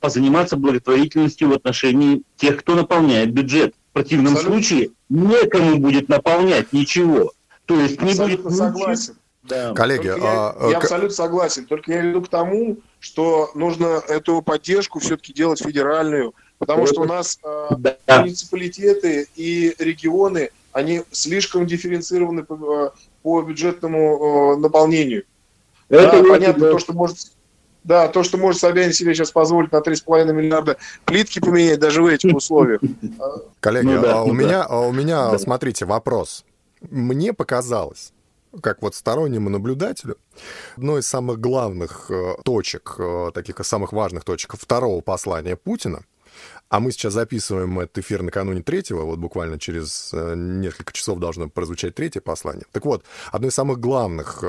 позаниматься 0.00 0.56
благотворительностью 0.56 1.50
в 1.50 1.52
отношении 1.52 2.22
тех, 2.36 2.56
кто 2.56 2.74
наполняет 2.74 3.32
бюджет. 3.32 3.74
В 3.90 3.92
противном 3.92 4.32
Абсолютно. 4.32 4.62
случае 4.62 4.90
некому 5.10 5.76
будет 5.78 6.08
наполнять 6.08 6.72
ничего. 6.72 7.32
То 7.66 7.78
есть 7.78 8.00
не 8.00 8.10
Абсолютно 8.10 8.44
будет 8.44 8.56
согласен. 8.56 9.14
Да. 9.42 9.74
Коллеги, 9.74 10.06
я, 10.06 10.16
а, 10.18 10.68
я 10.70 10.78
абсолютно 10.78 11.14
согласен. 11.14 11.66
Только 11.66 11.92
я 11.92 12.00
веду 12.00 12.22
к 12.22 12.28
тому, 12.28 12.78
что 13.00 13.50
нужно 13.54 14.00
эту 14.08 14.40
поддержку 14.40 15.00
все-таки 15.00 15.32
делать 15.32 15.62
федеральную, 15.62 16.34
потому 16.58 16.86
что 16.86 17.00
у 17.00 17.04
нас 17.04 17.38
э, 17.44 17.68
да. 17.78 17.96
муниципалитеты 18.20 19.28
и 19.34 19.74
регионы, 19.78 20.50
они 20.70 21.02
слишком 21.10 21.66
дифференцированы 21.66 22.44
по, 22.44 22.94
по 23.22 23.42
бюджетному 23.42 24.56
наполнению. 24.56 25.24
Это 25.88 26.22
да, 26.22 26.28
понятно, 26.28 26.70
то, 26.70 26.78
что 26.78 26.92
может 26.92 27.18
да, 27.84 28.06
то, 28.08 28.22
что 28.22 28.38
может 28.38 28.60
Собянин 28.60 28.92
себе 28.92 29.14
сейчас 29.14 29.32
позволить 29.32 29.72
на 29.72 29.78
3,5 29.78 30.32
миллиарда 30.32 30.76
плитки 31.04 31.40
поменять 31.40 31.80
даже 31.80 32.02
в 32.02 32.06
этих 32.06 32.34
условиях. 32.34 32.80
Коллеги, 33.60 33.86
ну, 33.86 34.00
да, 34.00 34.18
а, 34.18 34.22
у 34.22 34.28
ну, 34.28 34.34
меня, 34.34 34.58
да. 34.60 34.66
а 34.68 34.80
у 34.80 34.92
меня, 34.92 35.30
да. 35.32 35.38
смотрите, 35.38 35.84
вопрос. 35.84 36.44
Мне 36.80 37.32
показалось, 37.32 38.12
как 38.60 38.82
вот 38.82 38.94
стороннему 38.94 39.50
наблюдателю, 39.50 40.18
одной 40.76 41.00
из 41.00 41.06
самых 41.06 41.40
главных 41.40 42.10
э, 42.10 42.34
точек, 42.44 42.96
э, 42.98 43.30
таких 43.32 43.64
самых 43.64 43.92
важных 43.92 44.24
точек 44.24 44.54
второго 44.58 45.00
послания 45.00 45.56
Путина 45.56 46.04
а 46.72 46.80
мы 46.80 46.90
сейчас 46.90 47.12
записываем 47.12 47.80
этот 47.80 47.98
эфир 47.98 48.22
накануне 48.22 48.62
третьего, 48.62 49.02
вот 49.02 49.18
буквально 49.18 49.58
через 49.58 50.10
э, 50.14 50.34
несколько 50.34 50.94
часов 50.94 51.18
должно 51.18 51.50
прозвучать 51.50 51.94
третье 51.94 52.22
послание. 52.22 52.64
Так 52.72 52.86
вот, 52.86 53.04
одно 53.30 53.48
из 53.48 53.54
самых 53.54 53.78
главных 53.78 54.42
э, 54.42 54.48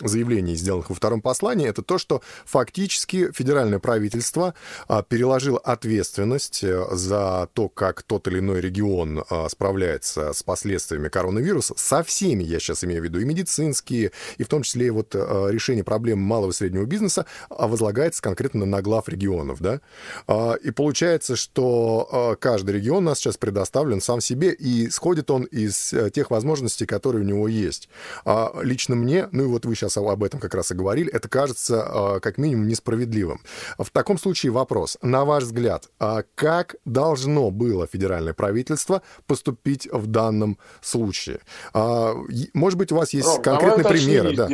заявлений, 0.00 0.56
сделанных 0.56 0.90
во 0.90 0.96
втором 0.96 1.22
послании, 1.22 1.68
это 1.68 1.82
то, 1.82 1.96
что 1.96 2.22
фактически 2.44 3.30
федеральное 3.30 3.78
правительство 3.78 4.54
э, 4.88 5.00
переложило 5.08 5.60
ответственность 5.60 6.64
э, 6.64 6.84
за 6.90 7.48
то, 7.54 7.68
как 7.68 8.02
тот 8.02 8.26
или 8.26 8.40
иной 8.40 8.60
регион 8.60 9.22
э, 9.30 9.48
справляется 9.48 10.32
с 10.32 10.42
последствиями 10.42 11.08
коронавируса, 11.08 11.74
со 11.76 12.02
всеми, 12.02 12.42
я 12.42 12.58
сейчас 12.58 12.82
имею 12.82 13.02
в 13.02 13.04
виду, 13.04 13.20
и 13.20 13.24
медицинские, 13.24 14.10
и 14.38 14.42
в 14.42 14.48
том 14.48 14.62
числе 14.62 14.88
и 14.88 14.90
вот 14.90 15.14
решение 15.14 15.84
проблем 15.84 16.18
малого 16.18 16.50
и 16.50 16.52
среднего 16.54 16.84
бизнеса, 16.84 17.26
а 17.48 17.68
возлагается 17.68 18.20
конкретно 18.20 18.66
на 18.66 18.82
глав 18.82 19.08
регионов, 19.08 19.60
да, 19.60 19.80
а, 20.26 20.54
и 20.54 20.72
получается, 20.80 21.36
что 21.36 22.08
а, 22.10 22.36
каждый 22.36 22.76
регион 22.76 23.04
у 23.04 23.10
нас 23.10 23.18
сейчас 23.18 23.36
предоставлен 23.36 24.00
сам 24.00 24.22
себе, 24.22 24.50
и 24.50 24.88
сходит 24.88 25.30
он 25.30 25.44
из 25.44 25.92
э, 25.92 26.08
тех 26.08 26.30
возможностей, 26.30 26.86
которые 26.86 27.22
у 27.22 27.26
него 27.26 27.48
есть. 27.48 27.90
А, 28.24 28.50
лично 28.62 28.94
мне, 28.96 29.28
ну 29.30 29.44
и 29.44 29.46
вот 29.46 29.66
вы 29.66 29.74
сейчас 29.74 29.98
об 29.98 30.24
этом 30.24 30.40
как 30.40 30.54
раз 30.54 30.70
и 30.70 30.74
говорили, 30.74 31.12
это 31.12 31.28
кажется 31.28 32.18
как 32.22 32.38
минимум 32.38 32.66
несправедливым. 32.66 33.42
В 33.78 33.90
таком 33.90 34.18
случае 34.18 34.52
вопрос. 34.52 34.96
На 35.02 35.26
ваш 35.26 35.44
взгляд, 35.44 35.90
как 36.34 36.76
должно 36.86 37.50
было 37.50 37.86
федеральное 37.86 38.32
правительство 38.32 39.02
поступить 39.26 39.86
в 39.92 40.06
данном 40.06 40.56
случае? 40.80 41.40
Может 41.74 42.78
быть, 42.78 42.90
у 42.90 42.96
вас 42.96 43.12
есть 43.12 43.28
Ром, 43.28 43.42
конкретные 43.42 43.84
примеры? 43.84 44.34
Да. 44.34 44.48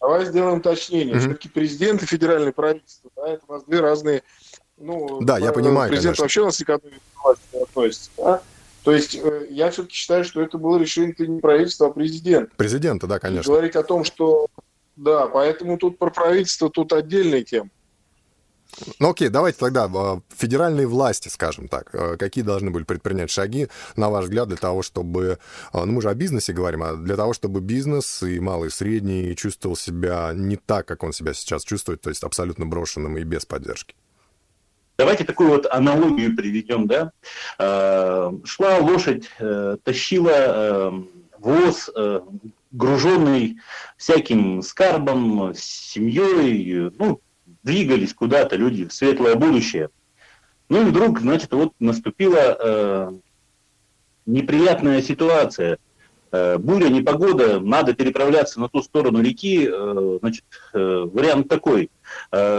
Давай 0.00 0.24
сделаем 0.26 0.58
уточнение. 0.58 1.16
Mm-hmm. 1.16 1.20
Все-таки 1.20 1.48
президент 1.48 2.02
и 2.02 2.06
федеральное 2.06 2.52
правительство, 2.52 3.10
да, 3.16 3.28
это 3.32 3.42
у 3.48 3.52
нас 3.52 3.64
две 3.64 3.80
разные 3.80 4.22
ну, 4.80 5.20
да, 5.20 5.38
я 5.38 5.52
понимаю, 5.52 5.90
президент 5.90 6.16
конечно. 6.16 6.24
вообще 6.24 6.40
у 6.42 6.44
нас 6.46 6.60
никак 6.60 6.80
не 7.52 7.62
относится. 7.62 8.10
Да? 8.16 8.42
То 8.84 8.92
есть 8.92 9.16
э, 9.16 9.46
я 9.50 9.70
все-таки 9.70 9.94
считаю, 9.94 10.24
что 10.24 10.40
это 10.40 10.56
было 10.56 10.78
решение 10.78 11.14
не 11.18 11.40
правительства, 11.40 11.88
а 11.88 11.90
президента. 11.90 12.50
Президента, 12.56 13.06
да, 13.06 13.18
конечно. 13.18 13.50
И 13.50 13.52
говорить 13.52 13.76
о 13.76 13.82
том, 13.82 14.04
что... 14.04 14.46
Да, 14.96 15.26
поэтому 15.26 15.78
тут 15.78 15.98
про 15.98 16.10
правительство 16.10 16.70
тут 16.70 16.92
отдельная 16.92 17.42
тема. 17.44 17.70
Ну 18.98 19.10
окей, 19.10 19.28
давайте 19.28 19.58
тогда 19.58 19.90
э, 19.92 20.20
федеральные 20.36 20.86
власти, 20.86 21.28
скажем 21.28 21.68
так, 21.68 21.90
э, 21.92 22.16
какие 22.16 22.44
должны 22.44 22.70
были 22.70 22.84
предпринять 22.84 23.30
шаги, 23.30 23.68
на 23.96 24.10
ваш 24.10 24.24
взгляд, 24.24 24.48
для 24.48 24.56
того, 24.56 24.82
чтобы, 24.82 25.38
ну 25.72 25.86
мы 25.86 26.02
же 26.02 26.10
о 26.10 26.14
бизнесе 26.14 26.52
говорим, 26.52 26.82
а 26.82 26.94
для 26.94 27.16
того, 27.16 27.32
чтобы 27.32 27.60
бизнес 27.60 28.22
и 28.22 28.38
малый, 28.40 28.68
и 28.68 28.70
средний 28.70 29.34
чувствовал 29.36 29.76
себя 29.76 30.32
не 30.34 30.56
так, 30.56 30.86
как 30.86 31.02
он 31.02 31.12
себя 31.12 31.34
сейчас 31.34 31.64
чувствует, 31.64 32.00
то 32.00 32.10
есть 32.10 32.22
абсолютно 32.22 32.66
брошенным 32.66 33.16
и 33.18 33.22
без 33.22 33.44
поддержки? 33.44 33.94
Давайте 34.98 35.22
такую 35.22 35.50
вот 35.50 35.66
аналогию 35.70 36.34
приведем, 36.34 36.88
да. 36.88 37.12
Э, 37.60 38.32
шла 38.42 38.78
лошадь, 38.78 39.30
э, 39.38 39.76
тащила 39.84 40.32
э, 40.34 40.92
воз, 41.38 41.88
груженный 42.72 43.58
всяким 43.96 44.60
скарбом, 44.60 45.54
семьей, 45.54 46.90
ну, 46.98 47.20
двигались 47.62 48.12
куда-то 48.12 48.56
люди 48.56 48.86
в 48.86 48.92
светлое 48.92 49.36
будущее. 49.36 49.90
Ну 50.68 50.82
и 50.82 50.84
вдруг, 50.86 51.20
значит, 51.20 51.52
вот 51.52 51.72
наступила 51.78 53.14
неприятная 54.26 55.00
ситуация. 55.00 55.78
Буря, 56.32 56.88
непогода, 56.88 57.60
надо 57.60 57.94
переправляться 57.94 58.60
на 58.60 58.68
ту 58.68 58.82
сторону 58.82 59.22
реки. 59.22 59.70
Значит, 60.20 60.44
вариант 60.72 61.48
такой. 61.48 61.90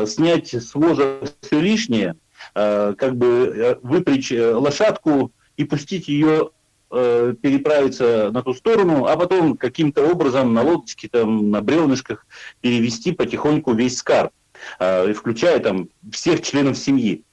Снять 0.08 0.54
с 0.54 0.74
воза 0.74 1.20
все 1.42 1.60
лишнее– 1.60 2.16
Э, 2.29 2.29
как 2.54 3.16
бы 3.16 3.28
э, 3.28 3.76
выпрячь 3.82 4.32
э, 4.32 4.54
лошадку 4.54 5.32
и 5.58 5.64
пустить 5.64 6.08
ее 6.08 6.52
переправиться 6.92 8.32
на 8.32 8.42
ту 8.42 8.56
сторону, 8.56 9.06
а 9.06 9.16
потом 9.16 9.56
каким-то 9.58 10.08
образом 10.08 10.56
на 10.56 10.64
лодочке, 10.64 11.08
там, 11.08 11.52
на 11.52 11.62
бревнышках 11.62 12.26
перевести 12.62 13.12
потихоньку 13.12 13.74
весь 13.74 13.98
скарб, 13.98 14.32
включая 15.16 15.60
там 15.60 15.90
всех 16.12 16.42
членов 16.42 16.80
семьи. 16.80 17.24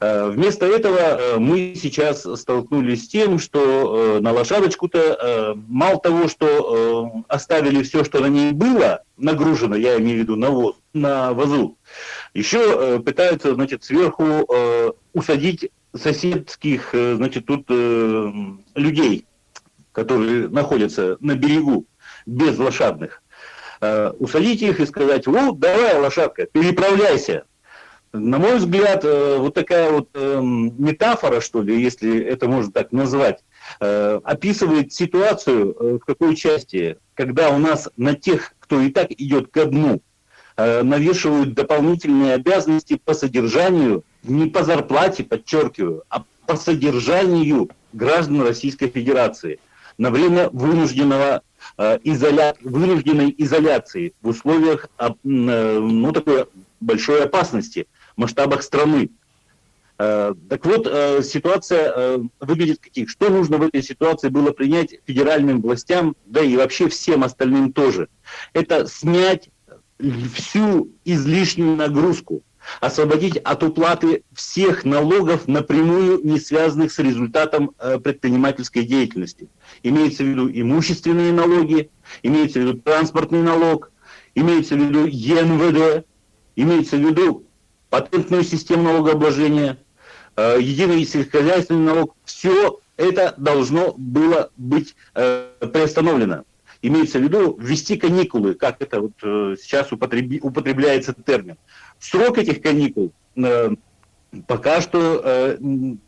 Вместо 0.00 0.66
этого 0.66 1.38
мы 1.38 1.74
сейчас 1.74 2.22
столкнулись 2.38 3.04
с 3.04 3.08
тем, 3.08 3.38
что 3.38 4.18
на 4.20 4.32
лошадочку-то 4.32 5.54
мало 5.68 5.98
того, 6.00 6.28
что 6.28 7.24
оставили 7.28 7.82
все, 7.82 8.04
что 8.04 8.20
на 8.20 8.26
ней 8.26 8.52
было 8.52 9.02
нагружено, 9.16 9.76
я 9.76 9.98
имею 9.98 10.18
в 10.18 10.20
виду 10.22 10.36
на, 10.36 10.50
воз, 10.50 10.76
на 10.92 11.32
вазу, 11.32 11.78
еще 12.34 12.58
э, 12.58 12.98
пытаются, 13.00 13.54
значит, 13.54 13.84
сверху 13.84 14.24
э, 14.24 14.92
усадить 15.12 15.70
соседских, 15.94 16.94
э, 16.94 17.14
значит, 17.16 17.46
тут 17.46 17.64
э, 17.68 18.32
людей, 18.74 19.26
которые 19.92 20.48
находятся 20.48 21.16
на 21.20 21.34
берегу, 21.34 21.86
без 22.26 22.58
лошадных. 22.58 23.22
Э, 23.80 24.10
усадить 24.18 24.62
их 24.62 24.80
и 24.80 24.86
сказать, 24.86 25.26
вот, 25.26 25.58
давай, 25.58 25.98
лошадка, 25.98 26.46
переправляйся. 26.46 27.44
На 28.20 28.38
мой 28.38 28.56
взгляд, 28.56 29.04
э, 29.04 29.36
вот 29.38 29.54
такая 29.54 29.90
вот 29.90 30.08
э, 30.14 30.40
метафора, 30.42 31.40
что 31.40 31.62
ли, 31.62 31.80
если 31.82 32.20
это 32.20 32.48
можно 32.48 32.72
так 32.72 32.92
назвать, 32.92 33.44
э, 33.80 34.20
описывает 34.24 34.92
ситуацию 34.92 35.76
э, 35.78 35.94
в 35.94 35.98
какой 36.00 36.34
части, 36.36 36.98
когда 37.14 37.50
у 37.50 37.58
нас 37.58 37.88
на 37.96 38.14
тех, 38.14 38.54
кто 38.58 38.80
и 38.80 38.90
так 38.90 39.10
идет 39.12 39.48
ко 39.50 39.66
дну, 39.66 40.00
навешивают 40.58 41.52
дополнительные 41.52 42.32
обязанности 42.32 42.98
по 43.04 43.12
содержанию, 43.12 44.04
не 44.22 44.46
по 44.46 44.64
зарплате, 44.64 45.22
подчеркиваю, 45.22 46.04
а 46.08 46.24
по 46.46 46.56
содержанию 46.56 47.68
граждан 47.92 48.40
Российской 48.40 48.88
Федерации 48.88 49.58
на 49.98 50.10
время 50.10 50.48
вынужденного 50.48 51.42
изоля... 52.04 52.54
вынужденной 52.62 53.34
изоляции 53.36 54.14
в 54.22 54.28
условиях 54.28 54.88
ну, 55.24 56.12
такой 56.12 56.46
большой 56.80 57.24
опасности 57.24 57.86
масштабах 58.16 58.62
страны. 58.62 59.10
Так 59.96 60.66
вот, 60.66 60.86
ситуация 61.24 62.20
выглядит 62.38 62.80
каких? 62.80 63.08
Что 63.08 63.30
нужно 63.30 63.56
в 63.56 63.62
этой 63.62 63.82
ситуации 63.82 64.28
было 64.28 64.50
принять 64.50 65.00
федеральным 65.06 65.62
властям, 65.62 66.16
да 66.26 66.42
и 66.42 66.56
вообще 66.56 66.88
всем 66.88 67.24
остальным 67.24 67.72
тоже? 67.72 68.08
Это 68.52 68.86
снять 68.86 69.48
всю 70.34 70.92
излишнюю 71.06 71.76
нагрузку, 71.76 72.42
освободить 72.80 73.38
от 73.38 73.62
уплаты 73.62 74.24
всех 74.34 74.84
налогов 74.84 75.48
напрямую 75.48 76.20
не 76.24 76.38
связанных 76.38 76.92
с 76.92 76.98
результатом 76.98 77.70
э, 77.78 77.98
предпринимательской 77.98 78.84
деятельности. 78.84 79.48
Имеется 79.82 80.24
в 80.24 80.26
виду 80.26 80.50
имущественные 80.50 81.32
налоги, 81.32 81.90
имеется 82.22 82.58
в 82.58 82.62
виду 82.62 82.80
транспортный 82.80 83.40
налог, 83.40 83.92
имеется 84.34 84.74
в 84.74 84.78
виду 84.78 85.06
ЕНВД, 85.06 86.04
имеется 86.56 86.96
в 86.96 87.00
виду 87.00 87.46
патентную 87.90 88.44
систему 88.44 88.84
налогообложения, 88.84 89.78
э, 90.36 90.58
единый 90.60 91.04
сельскохозяйственный 91.04 91.84
налог. 91.84 92.14
Все 92.24 92.80
это 92.96 93.34
должно 93.36 93.94
было 93.96 94.50
быть 94.56 94.94
э, 95.14 95.50
приостановлено 95.72 96.44
имеется 96.82 97.18
в 97.18 97.22
виду 97.22 97.56
ввести 97.58 97.96
каникулы, 97.96 98.54
как 98.54 98.80
это 98.80 99.00
вот 99.00 99.12
э, 99.22 99.56
сейчас 99.60 99.90
употребляется 99.92 101.14
термин. 101.14 101.56
Срок 101.98 102.38
этих 102.38 102.62
каникул 102.62 103.12
пока 104.46 104.80
что 104.82 105.56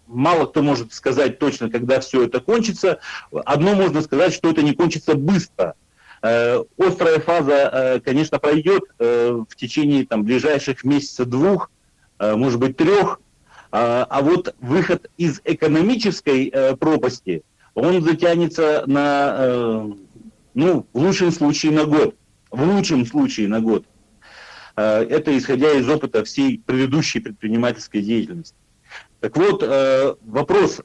мало 0.07 0.47
кто 0.47 0.63
может 0.63 0.93
сказать 0.93 1.39
точно, 1.39 1.71
когда 1.71 2.01
все 2.01 2.25
это 2.25 2.41
кончится. 2.41 3.01
Одно 3.33 3.75
можно 3.75 4.03
сказать, 4.03 4.35
что 4.35 4.51
это 4.51 4.63
не 4.63 4.75
кончится 4.75 5.15
быстро. 5.15 5.75
Э, 6.23 6.65
острая 6.77 7.21
фаза, 7.21 7.71
э, 7.73 8.01
конечно, 8.01 8.39
пройдет 8.39 8.83
э, 8.99 9.45
в 9.49 9.55
течение 9.55 10.05
там, 10.05 10.25
ближайших 10.25 10.83
месяца 10.85 11.25
двух, 11.25 11.71
э, 12.19 12.35
может 12.35 12.59
быть 12.59 12.77
трех, 12.77 13.21
А, 13.71 14.07
а 14.09 14.23
вот 14.23 14.55
выход 14.61 15.11
из 15.19 15.43
экономической 15.45 16.51
пропасти, 16.81 17.43
он 17.75 18.03
затянется 18.03 18.83
на, 18.87 19.85
ну, 20.55 20.87
в 20.95 20.99
лучшем 20.99 21.31
случае 21.33 21.73
на 21.73 21.85
год. 21.85 22.15
В 22.51 22.63
лучшем 22.63 23.05
случае 23.05 23.47
на 23.49 23.61
год. 23.61 23.85
Это 24.75 25.37
исходя 25.37 25.73
из 25.73 25.87
опыта 25.87 26.25
всей 26.25 26.63
предыдущей 26.65 27.21
предпринимательской 27.21 28.01
деятельности. 28.01 28.57
Так 29.21 29.37
вот, 29.37 29.63
вопрос, 30.23 30.81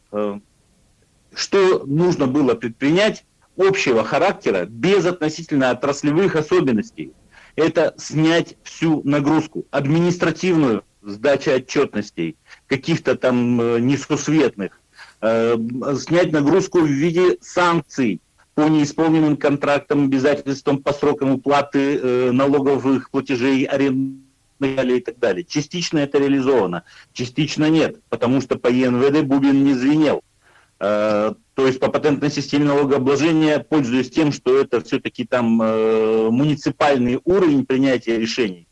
что 1.34 1.86
нужно 1.86 2.28
было 2.28 2.54
предпринять 2.56 3.24
общего 3.58 4.04
характера 4.04 4.66
без 4.66 5.06
относительно 5.06 5.72
отраслевых 5.72 6.36
особенностей. 6.36 7.12
Это 7.56 7.94
снять 7.98 8.56
всю 8.64 9.02
нагрузку, 9.04 9.66
административную 9.70 10.84
сдача 11.02 11.56
отчетностей, 11.56 12.36
каких-то 12.68 13.16
там 13.16 13.86
несусветных, 13.86 14.80
снять 15.22 16.32
нагрузку 16.32 16.80
в 16.80 16.88
виде 16.88 17.38
санкций 17.42 18.22
по 18.56 18.68
неисполненным 18.68 19.38
контрактам, 19.38 20.06
обязательствам 20.06 20.82
по 20.82 20.94
срокам 20.94 21.32
уплаты 21.32 22.32
налоговых 22.32 23.10
платежей, 23.12 23.66
арендных 23.66 24.22
и 24.60 25.00
так 25.02 25.20
далее. 25.20 25.44
Частично 25.44 26.00
это 26.00 26.20
реализовано, 26.20 26.84
частично 27.12 27.70
нет, 27.70 28.00
потому 28.10 28.42
что 28.42 28.58
по 28.58 28.68
ЕНВД 28.68 29.24
бубен 29.24 29.64
не 29.64 29.74
звенел. 29.74 30.24
Э, 30.80 31.34
то 31.54 31.68
есть 31.68 31.80
по 31.80 31.90
патентной 31.90 32.32
системе 32.32 32.66
налогообложения, 32.66 33.60
пользуясь 33.60 34.10
тем, 34.10 34.32
что 34.32 34.60
это 34.60 34.82
все-таки 34.82 35.26
там 35.26 35.62
э, 35.62 36.30
муниципальный 36.30 37.20
уровень 37.24 37.66
принятия 37.66 38.18
решений 38.18 38.68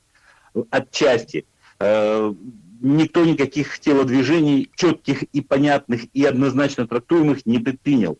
отчасти, 0.69 1.45
э, 1.79 2.33
никто 2.81 3.23
никаких 3.23 3.79
телодвижений 3.79 4.69
четких 4.75 5.23
и 5.23 5.41
понятных 5.41 6.05
и 6.13 6.25
однозначно 6.25 6.87
трактуемых 6.87 7.45
не 7.45 7.59
предпринял. 7.59 8.17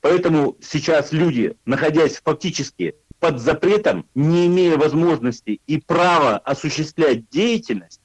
Поэтому 0.00 0.56
сейчас 0.60 1.12
люди, 1.12 1.56
находясь 1.66 2.20
фактически 2.24 2.94
под 3.18 3.38
запретом, 3.38 4.06
не 4.14 4.46
имея 4.46 4.78
возможности 4.78 5.60
и 5.66 5.78
права 5.78 6.38
осуществлять 6.38 7.28
деятельность, 7.28 8.00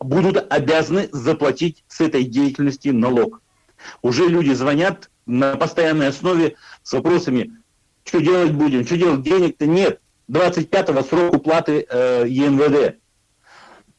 будут 0.00 0.50
обязаны 0.50 1.08
заплатить 1.12 1.84
с 1.88 2.00
этой 2.00 2.24
деятельности 2.24 2.88
налог. 2.88 3.42
Уже 4.02 4.26
люди 4.26 4.52
звонят 4.52 5.10
на 5.26 5.56
постоянной 5.56 6.08
основе 6.08 6.56
с 6.82 6.92
вопросами, 6.92 7.52
что 8.04 8.20
делать 8.20 8.52
будем, 8.52 8.86
что 8.86 8.96
делать, 8.96 9.22
денег-то 9.22 9.66
нет. 9.66 10.00
25-го 10.30 11.02
срок 11.02 11.34
уплаты 11.34 11.86
э, 11.88 12.24
ЕНВД. 12.28 12.98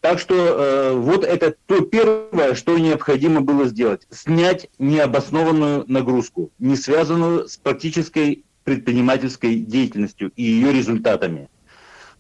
Так 0.02 0.20
что 0.20 0.36
э, 0.36 0.94
вот 0.94 1.24
это 1.24 1.56
то 1.66 1.82
первое, 1.82 2.54
что 2.56 2.78
необходимо 2.78 3.42
было 3.42 3.66
сделать. 3.66 4.08
Снять 4.10 4.70
необоснованную 4.78 5.86
нагрузку, 5.88 6.52
не 6.60 6.76
связанную 6.76 7.48
с 7.48 7.58
практической 7.58 8.46
предпринимательской 8.64 9.56
деятельностью 9.56 10.32
и 10.36 10.44
ее 10.44 10.74
результатами. 10.74 11.50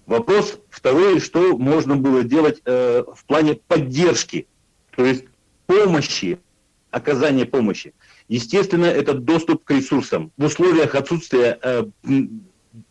Вопрос 0.06 0.60
второй, 0.70 1.20
что 1.20 1.58
можно 1.58 1.98
было 1.98 2.24
делать 2.24 2.62
э, 2.64 3.04
в 3.14 3.26
плане 3.26 3.56
поддержки, 3.56 4.48
то 4.96 5.06
есть 5.06 5.26
помощи, 5.66 6.40
оказания 6.92 7.46
помощи. 7.46 7.94
Естественно, 8.28 8.86
это 8.86 9.14
доступ 9.14 9.64
к 9.64 9.72
ресурсам. 9.72 10.32
В 10.38 10.46
условиях 10.46 10.96
отсутствия 10.96 11.60
э, 11.62 11.84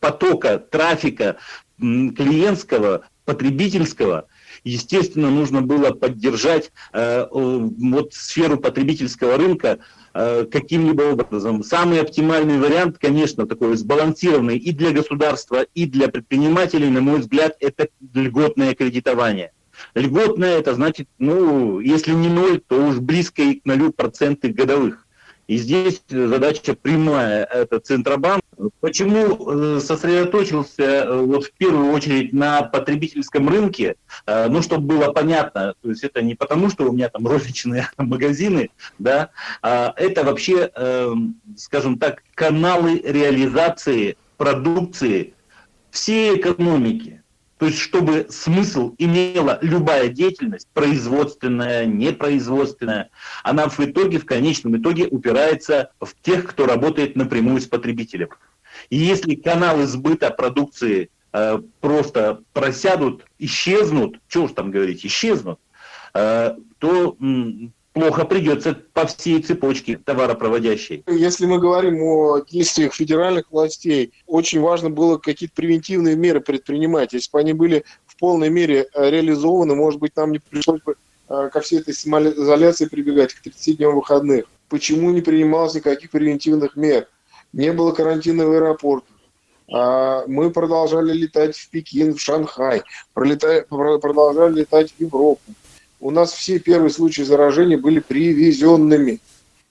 потока, 0.00 0.59
трафика 0.59 1.37
клиентского, 1.79 3.07
потребительского, 3.25 4.29
естественно, 4.65 5.31
нужно 5.31 5.61
было 5.61 5.91
поддержать 5.91 6.73
э, 6.93 7.26
вот 7.31 8.15
сферу 8.15 8.57
потребительского 8.57 9.37
рынка 9.37 9.81
Э, 10.19 10.47
каким-либо 10.50 11.03
образом. 11.03 11.62
Самый 11.62 12.00
оптимальный 12.00 12.59
вариант, 12.59 12.97
конечно, 12.99 13.47
такой 13.47 13.76
сбалансированный 13.76 14.57
и 14.57 14.73
для 14.73 14.91
государства, 14.91 15.67
и 15.75 15.85
для 15.85 16.09
предпринимателей, 16.09 16.88
на 16.88 17.03
мой 17.03 17.19
взгляд, 17.21 17.55
это 17.61 17.88
льготное 18.15 18.75
кредитование. 18.75 19.53
Льготное 19.97 20.59
это 20.59 20.75
значит, 20.75 21.09
ну, 21.19 21.81
если 21.81 22.12
не 22.12 22.29
ноль, 22.29 22.61
то 22.61 22.76
уж 22.76 22.99
близко 22.99 23.41
и 23.41 23.61
к 23.61 23.65
нулю 23.65 23.93
проценты 23.93 24.53
годовых. 24.53 25.07
И 25.47 25.57
здесь 25.57 26.03
задача 26.09 26.75
прямая, 26.75 27.45
это 27.45 27.80
Центробанк. 27.80 28.43
Почему 28.80 29.76
э, 29.76 29.80
сосредоточился 29.80 30.82
э, 30.82 31.21
вот 31.21 31.47
в 31.47 31.52
первую 31.52 31.93
очередь 31.93 32.35
на 32.35 32.63
потребительском 32.63 33.49
рынке? 33.49 33.95
Э, 34.26 34.49
ну, 34.49 34.61
чтобы 34.61 34.87
было 34.87 35.13
понятно, 35.13 35.75
то 35.80 35.89
есть 35.89 36.04
это 36.04 36.21
не 36.21 36.35
потому, 36.35 36.69
что 36.69 36.91
у 36.91 36.93
меня 36.93 37.09
там 37.09 37.26
розничные 37.26 37.89
магазины, 37.97 38.69
да, 38.99 39.30
а 39.63 39.95
это 39.97 40.25
вообще, 40.25 40.71
скажем 41.56 41.99
так, 41.99 42.23
каналы 42.35 43.00
реализации 43.02 44.19
продукции 44.37 45.32
всей 45.91 46.37
экономики. 46.37 47.23
То 47.58 47.66
есть, 47.66 47.78
чтобы 47.78 48.26
смысл 48.28 48.95
имела 48.99 49.58
любая 49.62 50.08
деятельность, 50.08 50.69
производственная, 50.75 51.86
непроизводственная, 51.86 53.10
она 53.42 53.69
в 53.69 53.80
итоге, 53.80 54.19
в 54.19 54.26
конечном 54.26 54.76
итоге 54.76 55.06
упирается 55.06 55.90
в 56.00 56.14
тех, 56.21 56.47
кто 56.47 56.66
работает 56.66 57.16
напрямую 57.16 57.60
с 57.60 57.66
потребителем. 57.66 58.28
И 58.90 58.97
если 58.97 59.36
каналы 59.36 59.86
сбыта 59.86 60.30
продукции 60.30 61.08
э, 61.32 61.58
просто 61.80 62.42
просядут, 62.52 63.25
исчезнут, 63.38 64.19
что 64.28 64.45
уж 64.45 64.52
там 64.52 64.71
говорить, 64.71 65.06
исчезнут, 65.06 65.58
э, 66.12 66.56
то 66.78 67.16
плохо 67.97 68.26
придется 68.26 68.76
по 68.93 69.06
всей 69.06 69.41
цепочке 69.41 69.97
товаропроводящей. 69.97 71.02
Если 71.06 71.47
мы 71.47 71.59
говорим 71.59 72.02
о 72.02 72.41
действиях 72.41 72.93
федеральных 72.93 73.50
властей, 73.50 74.13
очень 74.26 74.61
важно 74.61 74.91
было 74.91 75.17
какие-то 75.17 75.54
превентивные 75.54 76.15
меры 76.15 76.41
предпринимать. 76.41 77.15
Если 77.15 77.30
бы 77.32 77.41
они 77.41 77.54
были 77.54 77.87
в 78.06 78.19
полной 78.19 78.50
мере 78.50 78.87
э, 78.93 79.11
реализованы, 79.11 79.75
может 79.75 79.99
быть, 79.99 80.15
нам 80.15 80.32
не 80.32 80.41
пришлось 80.41 80.82
бы 80.82 80.97
э, 81.30 81.49
ко 81.50 81.61
всей 81.61 81.78
этой 81.80 81.95
самоизоляции 81.95 82.85
прибегать 82.85 83.32
к 83.32 83.41
30 83.41 83.78
дням 83.78 83.95
выходных. 83.95 84.45
Почему 84.69 85.11
не 85.11 85.23
принималось 85.23 85.73
никаких 85.73 86.11
превентивных 86.11 86.76
мер? 86.76 87.09
Не 87.54 87.73
было 87.73 87.93
карантина 87.93 88.47
в 88.47 88.52
аэропортах. 88.52 89.09
А 89.73 90.25
мы 90.26 90.50
продолжали 90.50 91.15
летать 91.15 91.56
в 91.56 91.71
Пекин, 91.71 92.15
в 92.15 92.21
Шанхай, 92.21 92.82
продолжали 93.15 94.61
летать 94.61 94.93
в 94.93 95.00
Европу 95.00 95.41
у 96.00 96.11
нас 96.11 96.32
все 96.32 96.59
первые 96.59 96.91
случаи 96.91 97.23
заражения 97.23 97.78
были 97.78 98.00
привезенными. 98.00 99.21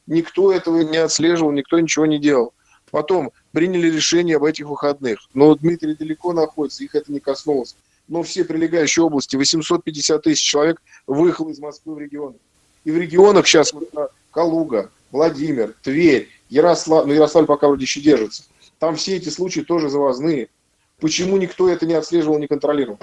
Никто 0.07 0.51
этого 0.51 0.81
не 0.81 0.97
отслеживал, 0.97 1.51
никто 1.51 1.79
ничего 1.79 2.05
не 2.05 2.19
делал. 2.19 2.53
Потом 2.91 3.31
приняли 3.51 3.89
решение 3.89 4.37
об 4.37 4.43
этих 4.43 4.67
выходных. 4.67 5.19
Но 5.33 5.55
Дмитрий 5.55 5.95
далеко 5.95 6.33
находится, 6.33 6.83
их 6.83 6.95
это 6.95 7.11
не 7.11 7.19
коснулось. 7.19 7.75
Но 8.07 8.21
все 8.21 8.45
прилегающие 8.45 9.03
области, 9.03 9.35
850 9.35 10.21
тысяч 10.21 10.41
человек 10.41 10.81
выехало 11.07 11.49
из 11.49 11.59
Москвы 11.59 11.95
в 11.95 11.99
регионы. 11.99 12.35
И 12.83 12.91
в 12.91 12.97
регионах 12.97 13.47
сейчас 13.47 13.73
Калуга, 14.31 14.91
Владимир, 15.11 15.73
Тверь, 15.81 16.29
Ярослав, 16.49 17.07
ну 17.07 17.13
Ярославль 17.13 17.47
пока 17.47 17.67
вроде 17.67 17.83
еще 17.83 18.01
держится. 18.01 18.43
Там 18.77 18.95
все 18.95 19.15
эти 19.15 19.29
случаи 19.29 19.61
тоже 19.61 19.89
завозные. 19.89 20.49
Почему 20.99 21.37
никто 21.37 21.67
это 21.67 21.85
не 21.85 21.95
отслеживал, 21.95 22.37
не 22.37 22.47
контролировал? 22.47 22.99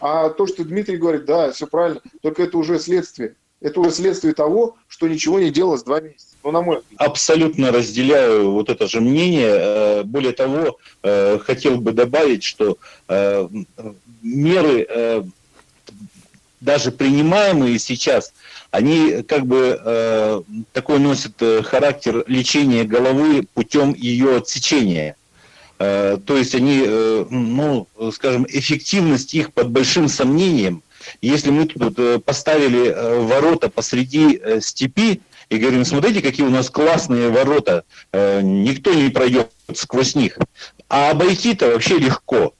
А 0.00 0.30
то, 0.30 0.46
что 0.46 0.64
Дмитрий 0.64 0.96
говорит, 0.96 1.24
да, 1.24 1.50
все 1.52 1.66
правильно, 1.66 2.00
только 2.22 2.44
это 2.44 2.58
уже 2.58 2.78
следствие. 2.78 3.34
Это 3.60 3.80
уже 3.80 3.90
следствие 3.90 4.34
того, 4.34 4.76
что 4.86 5.08
ничего 5.08 5.40
не 5.40 5.50
делалось 5.50 5.82
два 5.82 6.00
месяца. 6.00 6.36
Ну, 6.44 6.52
на 6.52 6.62
мой 6.62 6.80
взгляд. 6.80 7.00
Абсолютно 7.00 7.72
разделяю 7.72 8.52
вот 8.52 8.70
это 8.70 8.86
же 8.86 9.00
мнение. 9.00 9.50
Э, 9.50 10.02
более 10.04 10.32
того, 10.32 10.78
э, 11.02 11.38
хотел 11.40 11.78
бы 11.78 11.92
добавить, 11.92 12.44
что 12.44 12.78
э, 13.08 13.48
меры, 14.22 15.24
даже 16.60 16.92
принимаемые 16.92 17.78
сейчас, 17.78 18.32
они 18.70 19.22
как 19.22 19.46
бы 19.46 20.44
такой 20.72 20.98
носят 20.98 21.34
характер 21.64 22.24
лечения 22.26 22.84
головы 22.84 23.46
путем 23.54 23.94
ее 23.94 24.36
отсечения. 24.36 25.16
Э, 25.78 26.18
то 26.24 26.36
есть 26.36 26.54
они, 26.54 26.82
э, 26.84 27.24
ну, 27.30 27.86
скажем, 28.12 28.46
эффективность 28.48 29.34
их 29.34 29.52
под 29.52 29.70
большим 29.70 30.08
сомнением. 30.08 30.82
Если 31.20 31.50
мы 31.50 31.66
тут 31.66 31.98
э, 31.98 32.18
поставили 32.18 32.90
ворота 33.22 33.70
посреди 33.70 34.40
степи 34.60 35.20
и 35.48 35.56
говорим, 35.56 35.84
смотрите, 35.84 36.20
какие 36.20 36.44
у 36.44 36.50
нас 36.50 36.68
классные 36.68 37.30
ворота, 37.30 37.84
никто 38.12 38.92
не 38.92 39.08
пройдет 39.08 39.50
сквозь 39.74 40.14
них. 40.14 40.38
А 40.88 41.10
обойти-то 41.10 41.68
вообще 41.70 41.98
легко. 41.98 42.54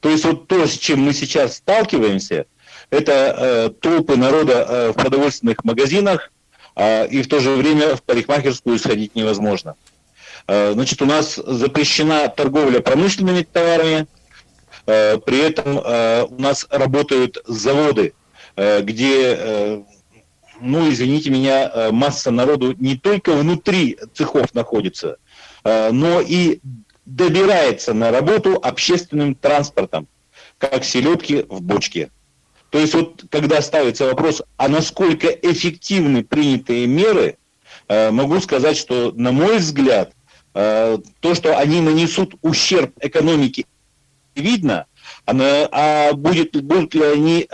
То 0.00 0.08
есть 0.08 0.24
вот 0.24 0.46
то, 0.46 0.66
с 0.66 0.78
чем 0.78 1.00
мы 1.00 1.12
сейчас 1.12 1.56
сталкиваемся, 1.56 2.46
это 2.90 3.74
толпы 3.80 4.16
народа 4.16 4.92
в 4.94 4.98
продовольственных 4.98 5.64
магазинах, 5.64 6.30
а, 6.78 7.04
и 7.04 7.22
в 7.22 7.28
то 7.28 7.40
же 7.40 7.50
время 7.50 7.96
в 7.96 8.02
парикмахерскую 8.04 8.78
сходить 8.78 9.16
невозможно. 9.16 9.74
Э, 10.48 10.72
значит, 10.72 11.02
у 11.02 11.04
нас 11.04 11.36
запрещена 11.36 12.28
торговля 12.30 12.80
промышленными 12.80 13.42
товарами, 13.42 14.06
э, 14.86 15.18
при 15.18 15.40
этом 15.40 15.78
э, 15.78 16.24
у 16.24 16.40
нас 16.40 16.66
работают 16.70 17.38
заводы, 17.46 18.14
где 18.56 19.84
ну, 20.60 20.90
извините 20.90 21.30
меня, 21.30 21.90
масса 21.92 22.32
народу 22.32 22.74
не 22.76 22.96
только 22.96 23.34
внутри 23.34 23.96
цехов 24.14 24.52
находится, 24.52 25.18
но 25.62 26.20
и 26.20 26.58
добирается 27.04 27.94
на 27.94 28.10
работу 28.10 28.58
общественным 28.60 29.36
транспортом, 29.36 30.08
как 30.58 30.82
селедки 30.82 31.46
в 31.48 31.62
бочке. 31.62 32.10
То 32.70 32.80
есть 32.80 32.94
вот 32.94 33.26
когда 33.30 33.62
ставится 33.62 34.06
вопрос, 34.06 34.42
а 34.56 34.66
насколько 34.66 35.28
эффективны 35.28 36.24
принятые 36.24 36.88
меры, 36.88 37.38
могу 37.88 38.40
сказать, 38.40 38.76
что, 38.76 39.12
на 39.14 39.30
мой 39.30 39.58
взгляд, 39.58 40.14
то, 40.58 41.34
что 41.34 41.56
они 41.56 41.80
нанесут 41.80 42.34
ущерб 42.42 42.92
экономике, 43.00 43.64
видно, 44.34 44.86
а 45.26 46.12
будет, 46.14 46.60
будут 46.64 46.94
ли 46.94 47.04
они 47.04 47.48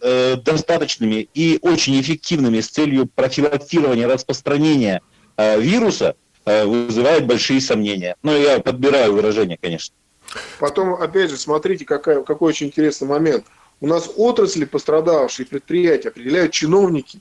э, 0.00 0.36
достаточными 0.36 1.28
и 1.34 1.58
очень 1.62 2.00
эффективными 2.00 2.60
с 2.60 2.68
целью 2.68 3.06
профилактирования 3.06 4.06
распространения 4.06 5.02
э, 5.36 5.60
вируса 5.60 6.16
э, 6.44 6.64
вызывает 6.64 7.26
большие 7.26 7.60
сомнения. 7.60 8.16
Но 8.22 8.36
я 8.36 8.60
подбираю 8.60 9.14
выражение, 9.14 9.58
конечно. 9.60 9.94
Потом, 10.58 10.94
опять 10.94 11.30
же, 11.30 11.36
смотрите, 11.36 11.84
какая, 11.84 12.22
какой 12.22 12.50
очень 12.50 12.66
интересный 12.66 13.08
момент. 13.08 13.46
У 13.80 13.86
нас 13.86 14.10
отрасли 14.16 14.64
пострадавшие 14.64 15.46
предприятия 15.46 16.08
определяют 16.08 16.52
чиновники. 16.52 17.20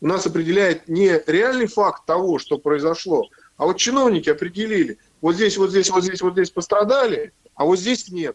У 0.00 0.06
нас 0.06 0.26
определяет 0.26 0.88
не 0.88 1.22
реальный 1.26 1.66
факт 1.66 2.06
того, 2.06 2.38
что 2.38 2.58
произошло, 2.58 3.28
а 3.60 3.66
вот 3.66 3.76
чиновники 3.76 4.30
определили, 4.30 4.96
вот 5.20 5.34
здесь, 5.34 5.58
вот 5.58 5.68
здесь, 5.68 5.90
вот 5.90 6.02
здесь, 6.02 6.22
вот 6.22 6.32
здесь 6.32 6.50
пострадали, 6.50 7.34
а 7.54 7.66
вот 7.66 7.78
здесь 7.78 8.08
нет. 8.08 8.34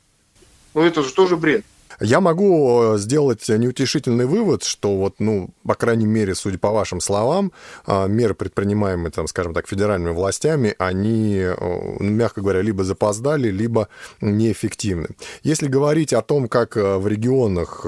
Ну 0.75 0.81
это 0.81 1.01
же 1.01 1.11
тоже 1.11 1.35
бред. 1.35 1.65
Я 1.99 2.19
могу 2.19 2.95
э, 2.95 2.97
сделать 2.97 3.47
неутешительный 3.47 4.25
вывод, 4.25 4.63
что 4.63 4.95
вот, 4.97 5.15
ну, 5.19 5.51
по 5.65 5.75
крайней 5.75 6.05
мере, 6.05 6.35
судя 6.35 6.57
по 6.57 6.71
вашим 6.71 6.99
словам, 6.99 7.51
а, 7.85 8.07
меры, 8.07 8.33
предпринимаемые, 8.33 9.11
там, 9.11 9.27
скажем 9.27 9.53
так, 9.53 9.67
федеральными 9.67 10.13
властями, 10.13 10.75
они, 10.77 11.37
э, 11.37 11.55
ну, 11.99 12.09
мягко 12.09 12.41
говоря, 12.41 12.61
либо 12.61 12.83
запоздали, 12.83 13.49
либо 13.49 13.87
неэффективны. 14.21 15.09
Если 15.43 15.67
говорить 15.67 16.13
о 16.13 16.21
том, 16.21 16.47
как 16.47 16.75
э, 16.77 16.97
в 16.97 17.07
регионах 17.07 17.85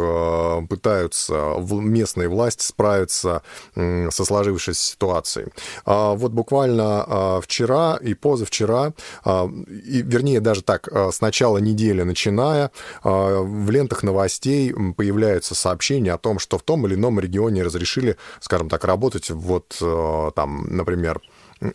пытаются 0.69 1.55
местные 1.69 2.27
власти 2.29 2.63
справиться 2.63 3.41
со 3.75 4.25
сложившейся 4.25 4.81
ситуацией, 4.81 5.47
а, 5.85 6.13
вот 6.13 6.31
буквально 6.31 7.41
вчера 7.41 7.97
и 8.01 8.13
позавчера, 8.13 8.93
и, 9.25 10.01
вернее, 10.01 10.39
даже 10.39 10.61
так, 10.61 10.87
с 10.91 11.21
начала 11.21 11.57
недели 11.57 12.03
начиная, 12.03 12.71
в 13.03 13.69
лентах 13.69 13.96
лентах 13.97 14.03
новостей 14.03 14.73
появляются 14.95 15.55
сообщения 15.55 16.13
о 16.13 16.17
том, 16.17 16.39
что 16.39 16.57
в 16.57 16.63
том 16.63 16.85
или 16.85 16.95
ином 16.95 17.19
регионе 17.19 17.63
разрешили, 17.63 18.17
скажем 18.39 18.69
так, 18.69 18.83
работать 18.85 19.29
вот 19.29 19.77
э, 19.81 20.31
там, 20.35 20.67
например, 20.69 21.21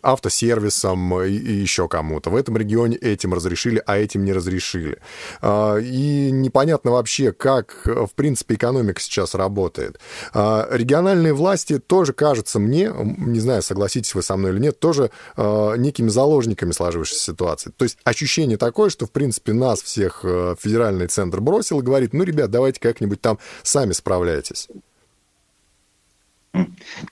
автосервисом 0.01 1.21
и, 1.21 1.31
еще 1.31 1.87
кому-то. 1.87 2.29
В 2.29 2.35
этом 2.35 2.57
регионе 2.57 2.97
этим 2.97 3.33
разрешили, 3.33 3.81
а 3.85 3.97
этим 3.97 4.23
не 4.23 4.33
разрешили. 4.33 4.99
А, 5.41 5.77
и 5.77 6.31
непонятно 6.31 6.91
вообще, 6.91 7.31
как, 7.31 7.81
в 7.85 8.11
принципе, 8.15 8.55
экономика 8.55 9.01
сейчас 9.01 9.35
работает. 9.35 9.99
А, 10.33 10.67
региональные 10.71 11.33
власти 11.33 11.79
тоже, 11.79 12.13
кажется 12.13 12.59
мне, 12.59 12.91
не 12.93 13.39
знаю, 13.39 13.61
согласитесь 13.61 14.15
вы 14.15 14.23
со 14.23 14.35
мной 14.35 14.51
или 14.51 14.59
нет, 14.59 14.79
тоже 14.79 15.11
а, 15.35 15.73
некими 15.75 16.09
заложниками 16.09 16.71
сложившейся 16.71 17.23
ситуации. 17.23 17.71
То 17.75 17.83
есть 17.83 17.97
ощущение 18.03 18.57
такое, 18.57 18.89
что, 18.89 19.05
в 19.05 19.11
принципе, 19.11 19.53
нас 19.53 19.81
всех 19.81 20.21
э, 20.23 20.55
федеральный 20.59 21.07
центр 21.07 21.41
бросил 21.41 21.79
и 21.79 21.83
говорит, 21.83 22.13
ну, 22.13 22.23
ребят, 22.23 22.51
давайте 22.51 22.79
как-нибудь 22.79 23.21
там 23.21 23.39
сами 23.63 23.93
справляйтесь. 23.93 24.67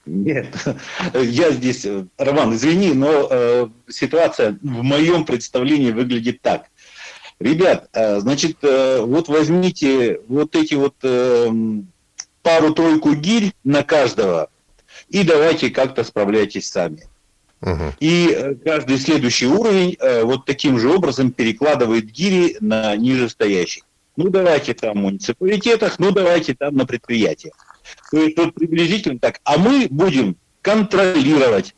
Нет, 0.05 0.55
я 1.13 1.51
здесь, 1.51 1.87
Роман, 2.17 2.53
извини, 2.55 2.93
но 2.93 3.27
э, 3.29 3.67
ситуация 3.89 4.57
в 4.61 4.83
моем 4.83 5.25
представлении 5.25 5.91
выглядит 5.91 6.41
так. 6.41 6.65
Ребят, 7.39 7.89
э, 7.93 8.19
значит, 8.19 8.57
э, 8.61 9.01
вот 9.01 9.27
возьмите 9.27 10.21
вот 10.27 10.55
эти 10.55 10.75
вот 10.75 10.95
э, 11.01 11.49
пару-тройку 12.43 13.15
гирь 13.15 13.53
на 13.63 13.83
каждого 13.83 14.49
и 15.09 15.23
давайте 15.23 15.69
как-то 15.71 16.03
справляйтесь 16.03 16.69
сами. 16.69 17.03
Угу. 17.61 17.93
И 17.99 18.29
э, 18.31 18.55
каждый 18.55 18.97
следующий 18.97 19.47
уровень 19.47 19.97
э, 19.99 20.23
вот 20.23 20.45
таким 20.45 20.79
же 20.79 20.89
образом 20.89 21.31
перекладывает 21.31 22.05
гири 22.05 22.57
на 22.59 22.95
нижестоящий. 22.95 23.83
Ну 24.17 24.29
давайте 24.29 24.73
там 24.73 24.93
в 24.93 25.01
муниципалитетах, 25.01 25.99
ну 25.99 26.11
давайте 26.11 26.53
там 26.53 26.75
на 26.75 26.85
предприятиях. 26.85 27.53
То 28.11 28.17
есть 28.17 28.37
вот 28.37 28.53
приблизительно 28.53 29.19
так. 29.19 29.39
А 29.43 29.57
мы 29.57 29.87
будем 29.89 30.35
контролировать, 30.61 31.75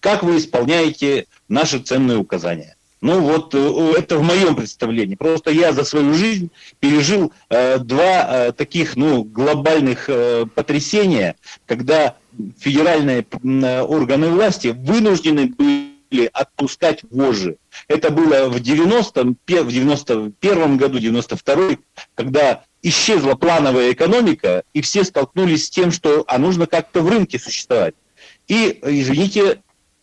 как 0.00 0.22
вы 0.22 0.38
исполняете 0.38 1.26
наши 1.48 1.78
ценные 1.78 2.18
указания. 2.18 2.76
Ну 3.00 3.20
вот 3.20 3.54
э, 3.54 3.92
это 3.96 4.18
в 4.18 4.22
моем 4.22 4.56
представлении. 4.56 5.14
Просто 5.14 5.50
я 5.50 5.72
за 5.72 5.84
свою 5.84 6.14
жизнь 6.14 6.50
пережил 6.80 7.32
э, 7.48 7.78
два 7.78 8.48
э, 8.48 8.52
таких 8.52 8.96
ну, 8.96 9.22
глобальных 9.22 10.08
э, 10.08 10.46
потрясения, 10.52 11.36
когда 11.66 12.16
федеральные 12.58 13.24
э, 13.24 13.80
органы 13.82 14.30
власти 14.30 14.74
вынуждены 14.76 15.46
были 15.46 16.30
отпускать 16.32 17.02
вожжи. 17.10 17.56
Это 17.86 18.10
было 18.10 18.48
в 18.48 18.58
90 18.58 19.24
в 19.24 19.72
91 19.72 20.76
году, 20.76 20.98
92 20.98 21.76
когда 22.14 22.64
исчезла 22.82 23.34
плановая 23.34 23.92
экономика, 23.92 24.62
и 24.72 24.80
все 24.80 25.04
столкнулись 25.04 25.66
с 25.66 25.70
тем, 25.70 25.90
что 25.90 26.24
а 26.26 26.38
нужно 26.38 26.66
как-то 26.66 27.02
в 27.02 27.08
рынке 27.08 27.38
существовать. 27.38 27.94
И, 28.46 28.78
извините, 28.82 29.62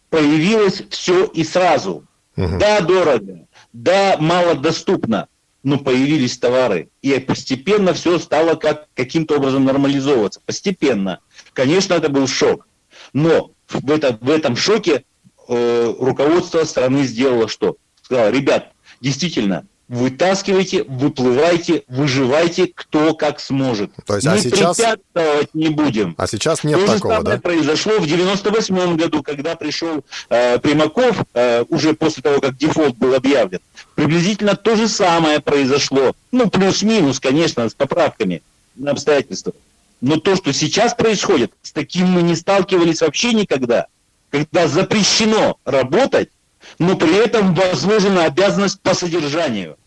появилось 0.09 0.83
все 0.89 1.25
и 1.25 1.43
сразу. 1.43 2.05
Угу. 2.37 2.57
Да, 2.59 2.81
дорого, 2.81 3.47
да, 3.71 4.17
мало 4.19 4.55
доступно, 4.55 5.27
но 5.63 5.77
появились 5.77 6.37
товары. 6.37 6.89
И 7.01 7.17
постепенно 7.19 7.93
все 7.93 8.19
стало 8.19 8.55
как, 8.55 8.87
каким-то 8.93 9.37
образом 9.37 9.65
нормализовываться. 9.65 10.41
Постепенно. 10.45 11.19
Конечно, 11.53 11.93
это 11.93 12.09
был 12.09 12.27
шок. 12.27 12.67
Но 13.13 13.51
в, 13.67 13.91
это, 13.91 14.17
в 14.19 14.29
этом 14.29 14.55
шоке 14.55 15.05
э, 15.47 15.93
руководство 15.99 16.63
страны 16.65 17.03
сделало 17.03 17.47
что? 17.47 17.77
Сказало, 18.01 18.29
ребят, 18.29 18.73
действительно, 19.01 19.65
вытаскивайте, 19.87 20.83
выплывайте, 20.83 21.83
выживайте, 21.87 22.71
кто 22.73 23.13
как 23.13 23.39
сможет. 23.39 23.91
То 24.05 24.15
есть, 24.15 24.27
а 24.27 24.37
сейчас... 24.37 24.77
препятствовать 24.77 25.53
не 25.53 25.69
будем. 25.69 26.15
А 26.17 26.27
сейчас 26.27 26.63
нет 26.63 26.79
То 26.79 26.93
такого, 26.93 27.13
же 27.15 27.19
самое 27.19 27.37
да? 27.37 27.41
произошло 27.41 27.99
в 27.99 28.07
98 28.07 28.97
году, 28.97 29.21
когда 29.21 29.55
пришел 29.55 30.03
э, 30.29 30.59
Примаков, 30.59 31.23
э, 31.33 31.63
уже 31.69 31.93
после 31.93 32.23
того, 32.23 32.39
как 32.41 32.57
дефолт 32.57 32.97
был 32.97 33.13
объявлен. 33.13 33.59
Приблизительно 33.93 34.55
то 34.55 34.75
же 34.75 34.87
самое 34.87 35.39
произошло. 35.39 36.13
Ну, 36.31 36.49
плюс-минус, 36.49 37.19
конечно, 37.19 37.69
с 37.69 37.73
поправками 37.73 38.41
на 38.75 38.91
обстоятельства. 38.91 39.53
Но 40.01 40.19
то, 40.19 40.35
что 40.35 40.51
сейчас 40.51 40.93
происходит, 40.93 41.51
с 41.61 41.71
таким 41.71 42.07
мы 42.07 42.21
не 42.21 42.35
сталкивались 42.35 43.01
вообще 43.01 43.33
никогда. 43.33 43.85
Когда 44.29 44.67
запрещено 44.67 45.57
работать, 45.63 46.29
но 46.79 46.97
при 46.97 47.15
этом 47.15 47.53
возложена 47.53 48.25
обязанность 48.25 48.81
по 48.81 48.93
содержанию. 48.93 49.77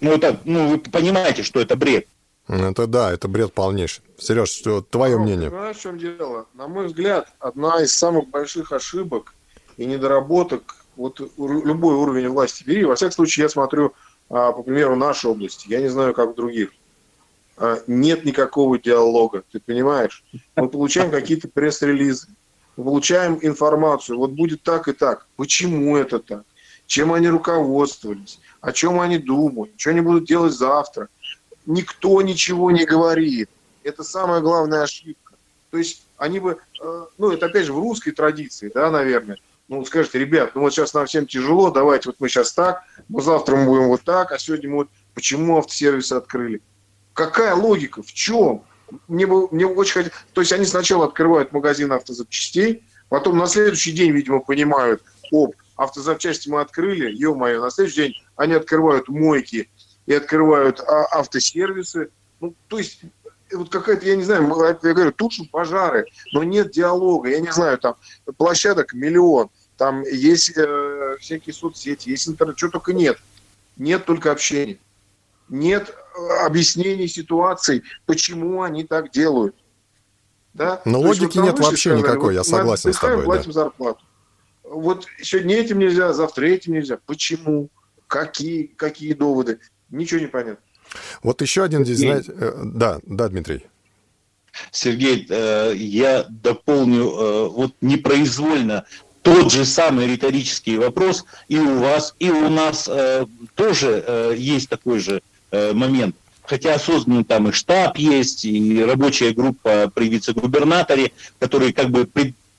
Ну, 0.00 0.12
это, 0.12 0.40
ну, 0.44 0.68
вы 0.68 0.78
понимаете, 0.78 1.42
что 1.42 1.60
это 1.60 1.76
бред. 1.76 2.06
Это 2.48 2.86
да, 2.86 3.12
это 3.12 3.28
бред 3.28 3.52
полнейший. 3.52 4.02
Сереж, 4.18 4.48
что 4.48 4.80
твое 4.80 5.16
ну, 5.16 5.22
мнение? 5.22 5.50
Знаешь, 5.50 5.76
в 5.76 5.82
чем 5.82 5.98
дело? 5.98 6.46
На 6.54 6.66
мой 6.66 6.86
взгляд, 6.86 7.28
одна 7.38 7.82
из 7.82 7.92
самых 7.92 8.28
больших 8.28 8.72
ошибок 8.72 9.34
и 9.76 9.84
недоработок, 9.86 10.84
вот 10.96 11.20
любой 11.38 11.94
уровень 11.94 12.28
власти 12.28 12.64
бери, 12.64 12.84
во 12.84 12.96
всяком 12.96 13.12
случае, 13.12 13.44
я 13.44 13.48
смотрю, 13.48 13.94
а, 14.28 14.52
по 14.52 14.62
примеру, 14.62 14.96
нашей 14.96 15.30
области, 15.30 15.68
я 15.68 15.80
не 15.80 15.88
знаю, 15.88 16.12
как 16.12 16.30
в 16.30 16.34
других, 16.34 16.70
а, 17.56 17.78
нет 17.86 18.24
никакого 18.24 18.78
диалога, 18.78 19.44
ты 19.52 19.60
понимаешь? 19.60 20.24
Мы 20.56 20.68
получаем 20.68 21.10
какие-то 21.10 21.48
пресс-релизы, 21.48 22.28
получаем 22.76 23.38
информацию, 23.42 24.18
вот 24.18 24.32
будет 24.32 24.62
так 24.62 24.88
и 24.88 24.92
так. 24.92 25.26
Почему 25.36 25.96
это 25.96 26.18
так? 26.18 26.44
Чем 26.86 27.12
они 27.12 27.28
руководствовались? 27.28 28.40
О 28.60 28.72
чем 28.72 29.00
они 29.00 29.18
думают? 29.18 29.72
Что 29.76 29.90
они 29.90 30.00
будут 30.00 30.26
делать 30.26 30.52
завтра? 30.52 31.08
Никто 31.66 32.20
ничего 32.22 32.70
не 32.70 32.84
говорит. 32.84 33.48
Это 33.84 34.02
самая 34.02 34.40
главная 34.40 34.82
ошибка. 34.82 35.34
То 35.70 35.78
есть 35.78 36.02
они 36.16 36.40
бы, 36.40 36.58
э, 36.82 37.06
ну 37.16 37.30
это 37.30 37.46
опять 37.46 37.66
же 37.66 37.72
в 37.72 37.78
русской 37.78 38.10
традиции, 38.10 38.70
да, 38.74 38.90
наверное, 38.90 39.38
ну, 39.68 39.84
скажете, 39.84 40.18
ребят, 40.18 40.56
ну 40.56 40.62
вот 40.62 40.74
сейчас 40.74 40.94
нам 40.94 41.06
всем 41.06 41.26
тяжело, 41.26 41.70
давайте 41.70 42.08
вот 42.08 42.16
мы 42.18 42.28
сейчас 42.28 42.52
так, 42.52 42.82
но 43.08 43.20
завтра 43.20 43.54
мы 43.54 43.66
будем 43.66 43.86
вот 43.86 44.02
так, 44.02 44.32
а 44.32 44.38
сегодня 44.38 44.68
мы 44.68 44.76
вот, 44.78 44.88
почему 45.14 45.58
автосервисы 45.58 46.14
открыли? 46.14 46.60
Какая 47.14 47.54
логика? 47.54 48.02
В 48.02 48.12
чем? 48.12 48.64
Мне, 49.08 49.26
мне 49.26 49.66
очень 49.66 49.92
хотелось... 49.92 50.18
То 50.32 50.40
есть 50.40 50.52
они 50.52 50.64
сначала 50.64 51.06
открывают 51.06 51.52
магазин 51.52 51.92
автозапчастей, 51.92 52.84
потом 53.08 53.38
на 53.38 53.46
следующий 53.46 53.92
день, 53.92 54.12
видимо, 54.12 54.40
понимают, 54.40 55.02
оп, 55.32 55.54
автозапчасти 55.76 56.48
мы 56.48 56.60
открыли, 56.60 57.10
ё-моё, 57.10 57.62
на 57.62 57.70
следующий 57.70 58.02
день 58.02 58.14
они 58.36 58.54
открывают 58.54 59.08
мойки 59.08 59.70
и 60.06 60.14
открывают 60.14 60.80
а, 60.80 61.18
автосервисы. 61.18 62.10
Ну, 62.40 62.54
то 62.68 62.78
есть 62.78 63.00
вот 63.52 63.70
какая-то, 63.70 64.06
я 64.06 64.16
не 64.16 64.22
знаю, 64.22 64.42
я 64.82 64.94
говорю, 64.94 65.12
тушим 65.12 65.46
пожары, 65.46 66.06
но 66.32 66.42
нет 66.42 66.70
диалога, 66.70 67.30
я 67.30 67.40
не 67.40 67.50
знаю, 67.50 67.78
там 67.78 67.96
площадок 68.36 68.92
миллион, 68.92 69.50
там 69.76 70.02
есть 70.02 70.52
э, 70.56 71.16
всякие 71.20 71.54
соцсети, 71.54 72.10
есть 72.10 72.28
интернет, 72.28 72.56
чего 72.56 72.70
только 72.70 72.92
нет. 72.92 73.18
Нет 73.76 74.04
только 74.04 74.30
общения. 74.30 74.78
Нет 75.48 75.94
объяснений 76.44 77.08
ситуаций, 77.08 77.82
почему 78.06 78.62
они 78.62 78.84
так 78.84 79.10
делают. 79.10 79.54
Да? 80.54 80.80
Но 80.84 81.00
То 81.00 81.08
логики 81.08 81.38
вот 81.38 81.46
нет 81.46 81.58
вообще 81.58 81.90
сказали, 81.90 82.00
никакой, 82.00 82.22
вот 82.22 82.30
я 82.30 82.44
согласен 82.44 82.92
с 82.92 82.98
тобой. 82.98 83.24
платим 83.24 83.52
да. 83.52 83.52
зарплату. 83.52 84.00
Вот 84.64 85.06
сегодня 85.20 85.56
этим 85.56 85.78
нельзя, 85.78 86.12
завтра 86.12 86.46
этим 86.46 86.74
нельзя. 86.74 86.98
Почему? 87.06 87.68
Какие, 88.06 88.64
какие 88.66 89.14
доводы? 89.14 89.60
Ничего 89.90 90.20
не 90.20 90.26
понятно. 90.26 90.64
Вот 91.22 91.40
еще 91.42 91.62
один 91.62 91.84
здесь, 91.84 91.98
знаете... 91.98 92.32
Э, 92.36 92.62
да, 92.64 93.00
да, 93.04 93.28
Дмитрий. 93.28 93.66
Сергей, 94.72 95.26
э, 95.28 95.74
я 95.76 96.24
дополню 96.28 97.04
э, 97.04 97.48
вот 97.48 97.74
непроизвольно 97.80 98.84
тот 99.22 99.52
же 99.52 99.64
самый 99.64 100.06
риторический 100.06 100.78
вопрос 100.78 101.24
и 101.48 101.58
у 101.58 101.78
вас, 101.78 102.14
и 102.18 102.30
у 102.30 102.48
нас 102.48 102.88
тоже 103.54 104.34
есть 104.34 104.70
такой 104.70 104.98
же 104.98 105.20
момент. 105.52 106.16
Хотя 106.44 106.78
создан 106.78 107.24
там 107.24 107.48
и 107.48 107.52
штаб 107.52 107.96
есть, 107.98 108.44
и 108.44 108.82
рабочая 108.82 109.32
группа 109.32 109.90
при 109.94 110.08
вице-губернаторе, 110.08 111.12
которые 111.38 111.72
как 111.72 111.90
бы 111.90 112.08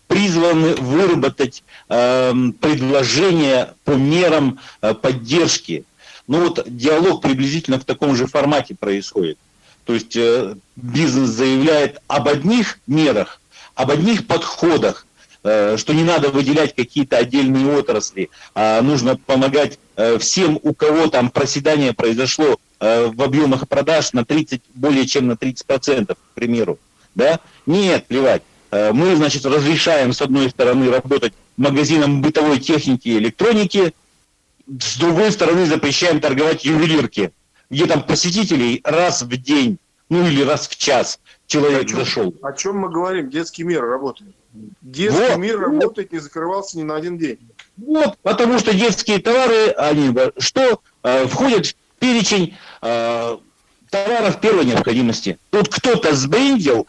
призваны 0.07 0.75
выработать 0.75 1.63
предложения 1.87 3.73
по 3.83 3.91
мерам 3.91 4.59
поддержки 5.01 5.85
ну 6.31 6.45
вот 6.45 6.63
диалог 6.65 7.21
приблизительно 7.21 7.77
в 7.77 7.83
таком 7.83 8.15
же 8.15 8.25
формате 8.25 8.73
происходит. 8.73 9.37
То 9.83 9.93
есть 9.93 10.15
э, 10.15 10.55
бизнес 10.77 11.29
заявляет 11.29 11.97
об 12.07 12.29
одних 12.29 12.79
мерах, 12.87 13.41
об 13.75 13.91
одних 13.91 14.27
подходах, 14.27 15.05
э, 15.43 15.75
что 15.77 15.93
не 15.93 16.03
надо 16.03 16.29
выделять 16.29 16.73
какие-то 16.73 17.17
отдельные 17.17 17.75
отрасли, 17.77 18.29
а 18.55 18.81
нужно 18.81 19.17
помогать 19.17 19.77
э, 19.97 20.19
всем, 20.19 20.57
у 20.61 20.73
кого 20.73 21.07
там 21.07 21.31
проседание 21.31 21.93
произошло 21.93 22.53
э, 22.53 22.55
в 22.81 23.21
объемах 23.21 23.67
продаж 23.67 24.13
на 24.13 24.25
30, 24.25 24.61
более 24.73 25.05
чем 25.05 25.27
на 25.27 25.33
30%, 25.33 26.13
к 26.13 26.17
примеру. 26.33 26.79
Да? 27.15 27.39
Нет, 27.65 28.07
плевать. 28.07 28.41
Э, 28.71 28.91
мы, 28.93 29.15
значит, 29.15 29.45
разрешаем, 29.45 30.13
с 30.13 30.21
одной 30.21 30.49
стороны, 30.49 30.89
работать 30.89 31.33
магазинам 31.57 32.21
бытовой 32.21 32.59
техники 32.59 33.09
и 33.09 33.17
электроники, 33.17 33.93
с 34.67 34.97
другой 34.97 35.31
стороны 35.31 35.65
запрещаем 35.65 36.21
торговать 36.21 36.63
ювелирки, 36.63 37.33
где 37.69 37.85
там 37.85 38.03
посетителей 38.03 38.81
раз 38.83 39.23
в 39.23 39.37
день, 39.37 39.77
ну 40.09 40.25
или 40.25 40.41
раз 40.43 40.67
в 40.67 40.77
час 40.77 41.19
человек 41.47 41.83
о 41.83 41.85
чем, 41.85 41.99
зашел. 41.99 42.33
О 42.41 42.53
чем 42.53 42.77
мы 42.77 42.89
говорим? 42.89 43.29
Детский 43.29 43.63
мир 43.63 43.83
работает. 43.83 44.31
Детский 44.81 45.19
вот, 45.19 45.37
мир 45.37 45.59
работает, 45.59 46.11
не 46.13 46.19
закрывался 46.19 46.77
ни 46.77 46.83
на 46.83 46.95
один 46.95 47.17
день. 47.17 47.39
Вот, 47.77 48.17
потому 48.21 48.59
что 48.59 48.73
детские 48.73 49.19
товары, 49.19 49.69
они 49.71 50.15
что 50.37 50.81
э, 51.03 51.27
входят 51.27 51.67
в 51.67 51.75
перечень 52.01 52.57
э, 52.81 53.37
товаров 53.91 54.39
первой 54.41 54.65
необходимости. 54.65 55.37
Тут 55.51 55.69
кто-то 55.69 56.15
сбрендил, 56.15 56.87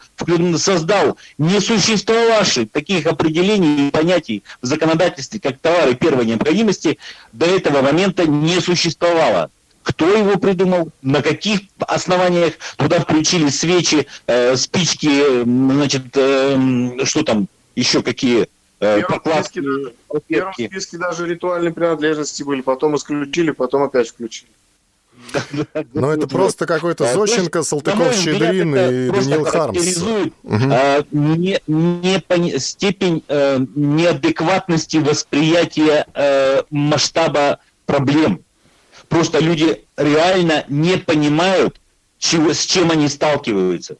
создал 0.57 1.17
несуществовавших 1.37 2.71
таких 2.71 3.05
определений 3.05 3.87
и 3.87 3.91
понятий 3.91 4.43
в 4.61 4.65
законодательстве, 4.65 5.39
как 5.39 5.59
товары 5.59 5.93
первой 5.93 6.25
необходимости, 6.25 6.97
до 7.31 7.45
этого 7.45 7.81
момента 7.81 8.25
не 8.25 8.59
существовало. 8.59 9.51
Кто 9.83 10.07
его 10.07 10.37
придумал, 10.39 10.89
на 11.01 11.21
каких 11.21 11.59
основаниях 11.79 12.53
туда 12.77 13.01
включили 13.01 13.49
свечи, 13.49 14.07
э, 14.27 14.55
спички, 14.55 15.43
значит, 15.43 16.03
э, 16.15 17.03
что 17.03 17.23
там, 17.23 17.47
еще 17.75 18.01
какие 18.01 18.47
э, 18.79 19.01
прокладки. 19.01 19.59
В 19.59 20.21
первом 20.25 20.53
списке 20.53 20.97
даже 20.97 21.27
ритуальные 21.27 21.73
принадлежности 21.73 22.43
были, 22.43 22.61
потом 22.61 22.95
исключили, 22.95 23.51
потом 23.51 23.83
опять 23.83 24.07
включили. 24.07 24.49
Но 25.93 26.11
это 26.11 26.27
просто 26.27 26.65
какой-то 26.65 27.11
Зощенко, 27.11 27.63
Салтыков-Щедрин 27.63 28.75
и 28.75 29.09
Даниил 29.09 29.45
Хармс. 29.45 30.03
А, 30.43 31.03
степень 32.59 33.23
э, 33.27 33.59
неадекватности 33.75 34.97
восприятия 34.97 36.05
э, 36.13 36.63
масштаба 36.69 37.59
проблем. 37.85 38.41
Просто 39.09 39.39
люди 39.39 39.83
реально 39.97 40.65
не 40.69 40.97
понимают, 40.97 41.79
чего, 42.17 42.53
с 42.53 42.65
чем 42.65 42.91
они 42.91 43.07
сталкиваются. 43.07 43.97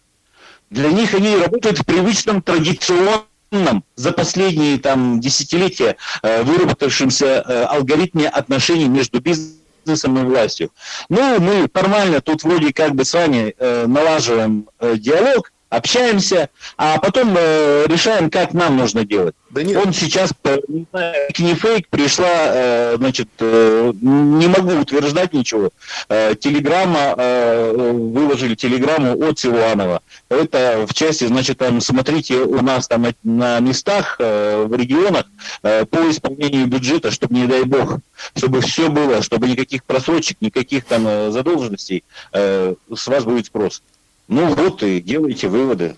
Для 0.70 0.90
них 0.90 1.14
они 1.14 1.36
работают 1.36 1.80
в 1.80 1.86
привычном 1.86 2.42
традиционном 2.42 3.84
за 3.96 4.12
последние 4.12 4.80
там, 4.80 5.20
десятилетия 5.20 5.98
э, 6.24 6.44
выработавшемся 6.44 7.68
алгоритме 7.68 8.28
отношений 8.28 8.88
между 8.88 9.20
бизнесом 9.22 9.63
бизнесом 9.84 10.18
и 10.18 10.24
властью. 10.24 10.72
Ну, 11.10 11.40
мы 11.40 11.68
формально 11.74 12.22
тут 12.22 12.44
вроде 12.44 12.74
как 12.74 12.96
бы 12.96 13.06
с 13.06 13.14
вами 13.14 13.56
э, 13.58 13.86
налаживаем 13.88 14.70
э, 14.80 14.96
диалог, 14.98 15.53
общаемся, 15.76 16.50
а 16.78 17.00
потом 17.00 17.36
э, 17.38 17.86
решаем, 17.88 18.30
как 18.30 18.54
нам 18.54 18.78
нужно 18.78 19.06
делать. 19.06 19.36
Да 19.50 19.64
нет. 19.64 19.78
Он 19.86 19.94
сейчас, 19.94 20.32
э, 20.44 20.58
не 20.68 20.86
знаю, 20.92 21.16
не 21.38 21.56
фейк, 21.56 21.88
пришла, 21.90 22.28
э, 22.28 22.96
значит, 22.98 23.30
э, 23.40 23.92
не 24.02 24.48
могу 24.48 24.80
утверждать 24.80 25.34
ничего. 25.34 25.70
Э, 26.10 26.36
телеграмма, 26.36 27.16
э, 27.18 27.72
выложили 27.74 28.56
телеграмму 28.56 29.14
от 29.28 29.40
Силуанова. 29.40 30.02
Это 30.30 30.86
в 30.88 30.94
части, 30.94 31.26
значит, 31.26 31.58
там, 31.58 31.82
смотрите 31.82 32.38
у 32.38 32.62
нас 32.62 32.88
там 32.88 33.06
на 33.24 33.60
местах, 33.60 34.18
э, 34.20 34.66
в 34.68 34.76
регионах 34.76 35.26
э, 35.62 35.86
по 35.86 36.10
исполнению 36.10 36.68
бюджета, 36.68 37.12
чтобы, 37.12 37.36
не 37.36 37.46
дай 37.46 37.64
бог, 37.64 37.98
чтобы 38.36 38.62
все 38.62 38.90
было, 38.90 39.22
чтобы 39.22 39.48
никаких 39.48 39.84
просрочек, 39.84 40.38
никаких 40.42 40.86
там 40.86 41.08
э, 41.08 41.32
задолженностей, 41.32 42.04
э, 42.32 42.76
с 42.94 43.08
вас 43.08 43.24
будет 43.24 43.46
спрос. 43.48 43.82
Ну 44.28 44.54
вот 44.54 44.84
и 44.84 45.02
делайте 45.02 45.48
выводы. 45.48 45.96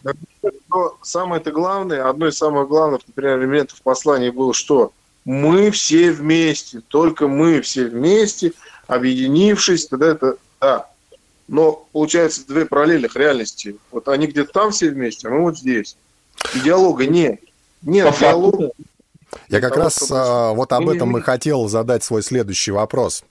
Но 0.70 0.98
самое-то 1.02 1.52
главное, 1.52 2.10
одно 2.10 2.28
из 2.28 2.38
самых 2.38 2.68
главных, 2.68 3.02
например, 3.08 3.40
элементов 3.40 3.82
послания 3.82 4.32
было, 4.32 4.54
что 4.54 4.92
мы 5.24 5.72
все 5.72 6.12
вместе, 6.12 6.82
только 6.88 7.28
мы 7.28 7.62
все 7.62 7.86
вместе, 7.86 8.54
объединившись, 8.88 9.88
тогда 9.88 10.08
это, 10.08 10.38
да. 10.60 10.90
Но 11.48 11.88
получается 11.92 12.46
две 12.48 12.66
параллельных 12.66 13.16
реальности. 13.16 13.78
Вот 13.92 14.08
они 14.08 14.28
где-то 14.28 14.52
там 14.52 14.72
все 14.72 14.90
вместе, 14.90 15.28
а 15.28 15.32
мы 15.32 15.42
вот 15.42 15.58
здесь. 15.58 15.96
И 16.56 16.60
диалога 16.60 17.06
нет. 17.06 17.40
Нет 17.84 18.12
По 18.12 18.20
диалога. 18.20 18.58
Факту, 18.58 18.74
я 19.50 19.62
как 19.62 19.78
раз 19.78 20.10
а, 20.12 20.54
вот 20.54 20.72
об 20.74 20.90
этом 20.90 21.18
и 21.18 21.22
хотел 21.22 21.68
задать 21.68 22.04
свой 22.04 22.24
следующий 22.24 22.72
вопрос. 22.72 23.24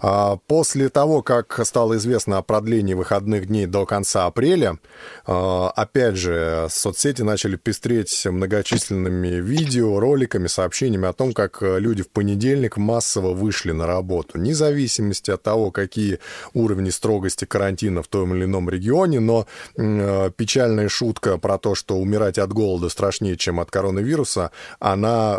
А, 0.00 0.36
после 0.46 0.88
того, 0.88 1.22
как 1.22 1.60
стало 1.64 1.96
известно 1.96 2.38
о 2.38 2.42
продлении 2.42 2.94
выходных 2.94 3.46
дней 3.46 3.66
до 3.66 3.86
конца 3.86 4.26
апреля, 4.26 4.78
а, 5.26 5.70
опять 5.70 6.16
же, 6.16 6.66
соцсети 6.70 7.22
начали 7.22 7.56
пестреть 7.56 8.26
многочисленными 8.26 9.40
видео, 9.40 10.00
роликами, 10.00 10.46
сообщениями 10.46 11.08
о 11.08 11.12
том, 11.12 11.32
как 11.32 11.58
люди 11.62 12.02
в 12.02 12.08
понедельник 12.08 12.76
массово 12.76 13.32
вышли 13.32 13.72
на 13.72 13.86
работу. 13.86 14.38
Вне 14.38 14.54
зависимости 14.54 15.30
от 15.30 15.42
того, 15.42 15.70
какие 15.70 16.18
уровни 16.54 16.90
строгости 16.90 17.44
карантина 17.44 18.02
в 18.02 18.08
том 18.08 18.34
или 18.34 18.44
ином 18.44 18.68
регионе, 18.68 19.20
но 19.20 19.46
печальная 19.76 20.88
шутка 20.88 21.38
про 21.38 21.58
то, 21.58 21.74
что 21.74 21.96
умирать 21.96 22.38
от 22.38 22.52
голода 22.52 22.88
страшнее, 22.88 23.36
чем 23.36 23.60
от 23.60 23.70
коронавируса, 23.70 24.50
она 24.78 25.38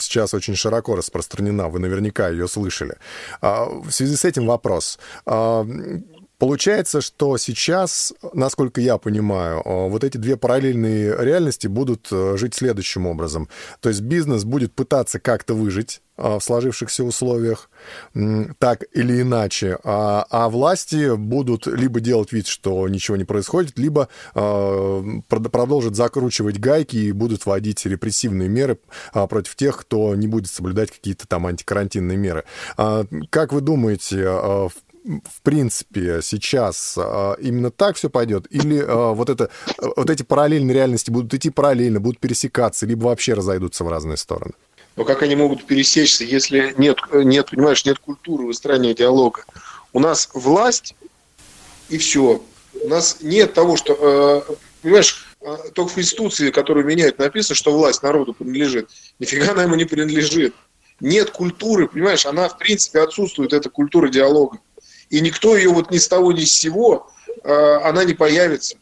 сейчас 0.00 0.34
очень 0.34 0.56
широко 0.56 0.96
распространена, 0.96 1.68
вы 1.68 1.78
наверняка 1.78 2.28
ее 2.28 2.48
слышали. 2.48 2.96
А, 3.40 3.66
в 3.66 3.90
связи 3.90 4.16
с 4.16 4.24
этим 4.24 4.46
вопрос. 4.46 4.98
А, 5.26 5.66
получается, 6.38 7.00
что 7.00 7.36
сейчас, 7.36 8.12
насколько 8.32 8.80
я 8.80 8.98
понимаю, 8.98 9.62
а, 9.64 9.88
вот 9.88 10.04
эти 10.04 10.16
две 10.16 10.36
параллельные 10.36 11.16
реальности 11.18 11.66
будут 11.66 12.08
э, 12.10 12.36
жить 12.36 12.54
следующим 12.54 13.06
образом. 13.06 13.48
То 13.80 13.88
есть 13.88 14.00
бизнес 14.00 14.44
будет 14.44 14.72
пытаться 14.72 15.20
как-то 15.20 15.54
выжить 15.54 16.00
в 16.20 16.40
сложившихся 16.40 17.04
условиях, 17.04 17.70
так 18.58 18.84
или 18.92 19.22
иначе, 19.22 19.78
а, 19.84 20.26
а 20.30 20.48
власти 20.48 21.16
будут 21.16 21.66
либо 21.66 22.00
делать 22.00 22.32
вид, 22.32 22.46
что 22.46 22.88
ничего 22.88 23.16
не 23.16 23.24
происходит, 23.24 23.78
либо 23.78 24.08
э, 24.34 25.02
продолжат 25.28 25.96
закручивать 25.96 26.58
гайки 26.58 26.96
и 26.96 27.12
будут 27.12 27.46
вводить 27.46 27.84
репрессивные 27.86 28.48
меры 28.48 28.78
э, 29.14 29.26
против 29.26 29.56
тех, 29.56 29.78
кто 29.78 30.14
не 30.14 30.26
будет 30.26 30.50
соблюдать 30.50 30.90
какие-то 30.90 31.26
там 31.26 31.46
антикарантинные 31.46 32.18
меры. 32.18 32.44
Как 32.76 33.52
вы 33.52 33.60
думаете, 33.60 34.24
в 34.24 35.42
принципе, 35.42 36.20
сейчас 36.22 36.98
именно 37.40 37.70
так 37.70 37.96
все 37.96 38.10
пойдет? 38.10 38.46
Или 38.50 38.82
вот, 38.82 39.30
это, 39.30 39.50
вот 39.78 40.10
эти 40.10 40.22
параллельные 40.22 40.74
реальности 40.74 41.10
будут 41.10 41.32
идти 41.34 41.50
параллельно, 41.50 42.00
будут 42.00 42.20
пересекаться, 42.20 42.86
либо 42.86 43.04
вообще 43.04 43.34
разойдутся 43.34 43.84
в 43.84 43.88
разные 43.88 44.16
стороны? 44.16 44.52
Но 44.96 45.04
как 45.04 45.22
они 45.22 45.36
могут 45.36 45.64
пересечься, 45.64 46.24
если 46.24 46.74
нет, 46.76 46.98
нет, 47.12 47.50
понимаешь, 47.50 47.84
нет 47.84 47.98
культуры 47.98 48.46
выстраивания 48.46 48.94
диалога? 48.94 49.44
У 49.92 50.00
нас 50.00 50.28
власть, 50.34 50.94
и 51.88 51.98
все. 51.98 52.42
У 52.82 52.88
нас 52.88 53.18
нет 53.20 53.54
того, 53.54 53.76
что, 53.76 54.46
э, 54.48 54.54
понимаешь, 54.82 55.26
э, 55.40 55.56
только 55.74 55.90
в 55.90 55.94
Конституции, 55.94 56.50
которую 56.50 56.86
меняют, 56.86 57.18
написано, 57.18 57.56
что 57.56 57.72
власть 57.72 58.02
народу 58.02 58.34
принадлежит. 58.34 58.90
Нифига 59.18 59.52
она 59.52 59.64
ему 59.64 59.74
не 59.74 59.84
принадлежит. 59.84 60.54
Нет 61.00 61.30
культуры, 61.30 61.88
понимаешь, 61.88 62.26
она 62.26 62.48
в 62.48 62.58
принципе 62.58 63.00
отсутствует, 63.00 63.52
эта 63.52 63.70
культура 63.70 64.08
диалога. 64.08 64.58
И 65.08 65.20
никто 65.20 65.56
ее 65.56 65.70
вот 65.70 65.90
ни 65.90 65.98
с 65.98 66.06
того, 66.06 66.32
ни 66.32 66.44
с 66.44 66.52
сего, 66.52 67.10
э, 67.42 67.52
она 67.82 68.04
не 68.04 68.14
появится. 68.14 68.76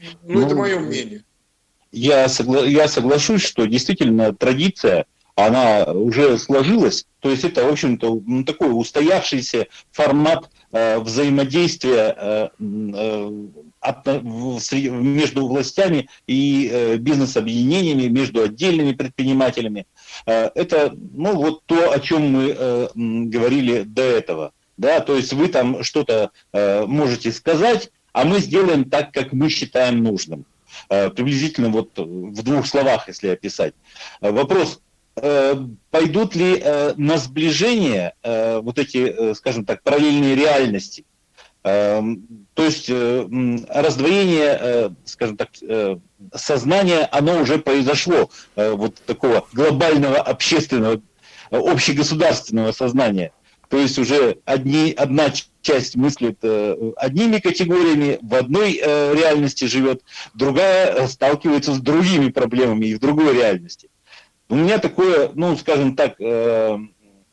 Ну, 0.00 0.40
ну 0.40 0.46
это 0.46 0.54
мое 0.54 0.78
мнение. 0.78 1.22
Я, 1.96 2.26
согла- 2.26 2.68
я 2.68 2.88
соглашусь, 2.88 3.42
что 3.42 3.64
действительно 3.64 4.34
традиция 4.34 5.06
она 5.34 5.84
уже 5.84 6.38
сложилась. 6.38 7.06
То 7.20 7.30
есть 7.30 7.44
это, 7.44 7.64
в 7.64 7.72
общем-то, 7.72 8.22
такой 8.46 8.68
устоявшийся 8.68 9.66
формат 9.92 10.50
э, 10.72 10.98
взаимодействия 10.98 12.14
э, 12.16 12.48
э, 12.58 13.30
от, 13.80 14.06
в, 14.06 14.60
между 14.80 15.46
властями 15.46 16.08
и 16.26 16.70
э, 16.72 16.96
бизнес-объединениями, 16.96 18.08
между 18.08 18.42
отдельными 18.42 18.92
предпринимателями. 18.92 19.86
Э, 20.26 20.50
это, 20.54 20.94
ну, 21.14 21.34
вот 21.34 21.64
то, 21.64 21.92
о 21.92 22.00
чем 22.00 22.30
мы 22.30 22.54
э, 22.56 22.88
говорили 22.94 23.82
до 23.82 24.02
этого. 24.02 24.52
Да, 24.76 25.00
то 25.00 25.16
есть 25.16 25.32
вы 25.32 25.48
там 25.48 25.82
что-то 25.82 26.30
э, 26.52 26.84
можете 26.86 27.32
сказать, 27.32 27.90
а 28.12 28.24
мы 28.24 28.40
сделаем 28.40 28.84
так, 28.84 29.12
как 29.12 29.32
мы 29.32 29.48
считаем 29.48 30.02
нужным. 30.02 30.44
Э, 30.88 31.10
приблизительно 31.10 31.70
вот 31.70 31.98
в 31.98 32.42
двух 32.42 32.66
словах, 32.66 33.08
если 33.08 33.28
описать. 33.28 33.74
Э, 34.20 34.30
вопрос, 34.30 34.80
Э, 35.18 35.54
пойдут 35.90 36.36
ли 36.36 36.60
э, 36.62 36.92
на 36.98 37.16
сближение 37.16 38.12
э, 38.22 38.58
вот 38.58 38.78
эти, 38.78 39.32
скажем 39.34 39.64
так, 39.64 39.82
параллельные 39.82 40.34
реальности. 40.34 41.04
То 41.62 42.18
есть 42.58 42.88
раздвоение, 42.88 44.94
скажем 45.04 45.36
так, 45.36 45.48
сознания, 46.32 47.08
оно 47.10 47.40
уже 47.40 47.58
произошло, 47.58 48.30
вот 48.54 48.94
такого 49.04 49.48
глобального 49.52 50.18
общественного, 50.18 51.00
общегосударственного 51.50 52.70
сознания. 52.70 53.32
То 53.68 53.78
есть 53.78 53.98
уже 53.98 54.38
одни, 54.44 54.92
одна 54.96 55.32
часть 55.62 55.96
мыслит 55.96 56.38
одними 56.96 57.38
категориями, 57.38 58.18
в 58.22 58.34
одной 58.34 58.74
реальности 58.74 59.64
живет, 59.64 60.02
другая 60.34 61.06
сталкивается 61.08 61.74
с 61.74 61.80
другими 61.80 62.30
проблемами 62.30 62.86
и 62.86 62.94
в 62.94 63.00
другой 63.00 63.34
реальности. 63.34 63.88
У 64.48 64.54
меня 64.54 64.78
такое, 64.78 65.30
ну, 65.34 65.56
скажем 65.56 65.96
так, 65.96 66.20
э, 66.20 66.78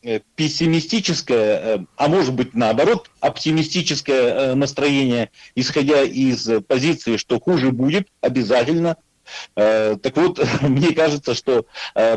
э, 0.02 0.20
пессимистическое, 0.36 1.60
э, 1.60 1.80
а 1.96 2.08
может 2.08 2.34
быть 2.34 2.56
наоборот, 2.56 3.12
оптимистическое 3.20 4.56
настроение, 4.56 5.30
исходя 5.54 6.02
из 6.02 6.50
позиции, 6.68 7.18
что 7.18 7.40
хуже 7.40 7.72
будет 7.72 8.08
обязательно. 8.22 8.98
Так 9.56 10.18
вот, 10.18 10.46
мне 10.62 10.94
кажется, 10.94 11.34
что 11.34 11.66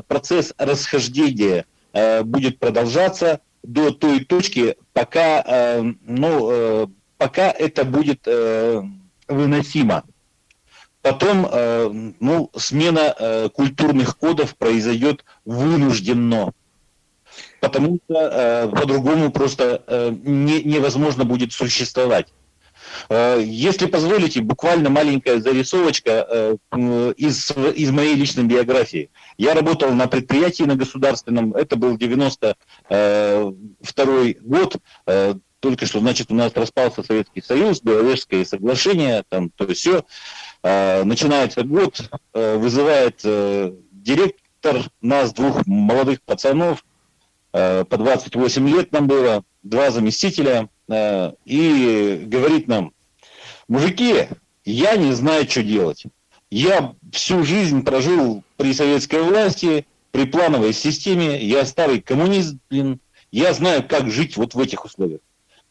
процесс 0.09 0.53
расхождения 0.59 1.67
будет 2.25 2.59
продолжаться 2.59 3.41
до 3.67 3.91
той 3.91 4.25
точки, 4.25 4.77
пока, 4.93 5.83
ну, 6.03 6.91
пока 7.19 7.51
это 7.51 7.85
будет 7.85 8.27
выносимо. 9.29 10.05
Потом 11.07 11.47
э, 11.49 12.13
ну, 12.19 12.51
смена 12.57 13.15
э, 13.17 13.49
культурных 13.51 14.19
кодов 14.19 14.57
произойдет 14.57 15.25
вынужденно, 15.45 16.53
потому 17.61 18.01
что 18.05 18.19
э, 18.19 18.69
по-другому 18.69 19.31
просто 19.31 19.85
не, 20.25 20.65
невозможно 20.65 21.25
будет 21.25 21.53
существовать. 21.53 22.27
Если 23.11 23.87
позволите, 23.87 24.41
буквально 24.41 24.91
маленькая 24.91 25.41
зарисовочка 25.41 26.57
из, 27.17 27.51
из 27.75 27.91
моей 27.91 28.15
личной 28.15 28.45
биографии. 28.45 29.11
Я 29.39 29.55
работал 29.55 29.93
на 29.93 30.07
предприятии 30.07 30.65
на 30.65 30.77
государственном, 30.77 31.55
это 31.55 31.77
был 31.77 31.97
92 31.97 33.53
год, 34.41 34.77
только 35.61 35.87
что, 35.87 36.01
значит, 36.01 36.31
у 36.31 36.35
нас 36.35 36.53
распался 36.55 37.03
Советский 37.03 37.43
Союз, 37.43 37.81
Беловежское 37.83 38.45
соглашение, 38.45 39.25
там 39.29 39.51
то 39.51 39.67
все. 39.75 40.05
А, 40.63 41.05
начинается 41.05 41.63
год, 41.63 42.01
э, 42.35 42.57
вызывает 42.57 43.21
э, 43.25 43.73
директор 43.91 44.83
нас, 45.01 45.33
двух 45.33 45.67
молодых 45.67 46.23
пацанов, 46.23 46.85
э, 47.53 47.85
по 47.85 47.97
28 47.97 48.69
лет 48.69 48.93
нам 48.93 49.07
было, 49.07 49.45
два 49.63 49.91
заместителя, 49.91 50.69
и 50.89 52.23
говорит 52.27 52.69
нам, 52.69 52.93
мужики, 53.69 54.29
я 54.65 54.97
не 54.97 55.13
знаю, 55.13 55.49
что 55.49 55.63
делать. 55.63 56.05
Я 56.51 56.95
всю 57.13 57.45
жизнь 57.45 57.83
прожил 57.83 58.43
при 58.57 58.73
советской 58.73 59.23
власти, 59.23 59.87
при 60.13 60.25
плановой 60.25 60.73
системе, 60.73 61.45
я 61.45 61.67
старый 61.67 62.01
коммунист, 62.01 62.57
блин, 62.71 63.01
я 63.33 63.53
знаю, 63.53 63.87
как 63.87 64.11
жить 64.11 64.37
вот 64.37 64.55
в 64.55 64.61
этих 64.61 64.85
условиях. 64.85 65.21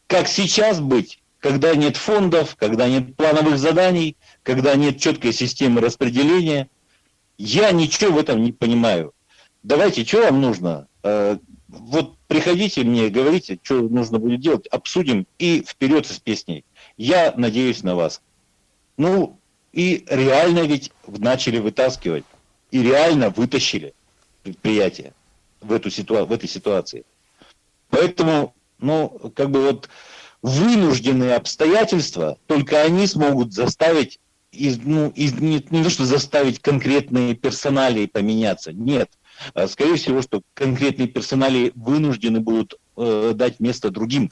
Как 0.06 0.28
сейчас 0.28 0.80
быть, 0.80 1.20
когда 1.38 1.74
нет 1.74 1.96
фондов, 1.96 2.56
когда 2.56 2.88
нет 2.88 3.16
плановых 3.16 3.58
заданий, 3.58 4.16
когда 4.42 4.74
нет 4.74 4.98
четкой 4.98 5.32
системы 5.32 5.80
распределения. 5.80 6.68
Я 7.38 7.72
ничего 7.72 8.12
в 8.12 8.18
этом 8.18 8.42
не 8.42 8.52
понимаю. 8.52 9.12
Давайте, 9.62 10.04
что 10.04 10.22
вам 10.22 10.40
нужно? 10.40 10.86
Вот 11.78 12.16
приходите 12.26 12.82
мне, 12.82 13.08
говорите, 13.08 13.58
что 13.62 13.82
нужно 13.82 14.18
будет 14.18 14.40
делать, 14.40 14.66
обсудим 14.68 15.26
и 15.38 15.62
вперед 15.66 16.06
с 16.06 16.18
песней. 16.18 16.64
Я 16.96 17.32
надеюсь 17.36 17.82
на 17.82 17.94
вас. 17.94 18.20
Ну, 18.96 19.38
и 19.72 20.04
реально 20.08 20.60
ведь 20.60 20.92
начали 21.06 21.58
вытаскивать. 21.58 22.24
И 22.70 22.82
реально 22.82 23.30
вытащили 23.30 23.94
предприятие 24.42 25.12
в, 25.60 25.72
эту 25.72 25.88
ситуа- 25.90 26.24
в 26.24 26.32
этой 26.32 26.48
ситуации. 26.48 27.04
Поэтому, 27.90 28.54
ну, 28.78 29.32
как 29.34 29.50
бы 29.50 29.60
вот 29.62 29.88
вынужденные 30.42 31.34
обстоятельства, 31.34 32.38
только 32.46 32.82
они 32.82 33.06
смогут 33.06 33.52
заставить 33.52 34.18
из, 34.50 34.78
ну, 34.78 35.10
из, 35.10 35.34
не, 35.34 35.64
не 35.70 35.82
то, 35.84 35.90
что 35.90 36.04
заставить 36.04 36.60
конкретные 36.60 37.34
персонали 37.34 38.06
поменяться, 38.06 38.72
нет. 38.72 39.10
А, 39.54 39.68
скорее 39.68 39.96
всего, 39.96 40.22
что 40.22 40.42
конкретные 40.54 41.08
персонали 41.08 41.72
вынуждены 41.74 42.40
будут 42.40 42.74
э, 42.96 43.32
дать 43.34 43.60
место 43.60 43.90
другим 43.90 44.30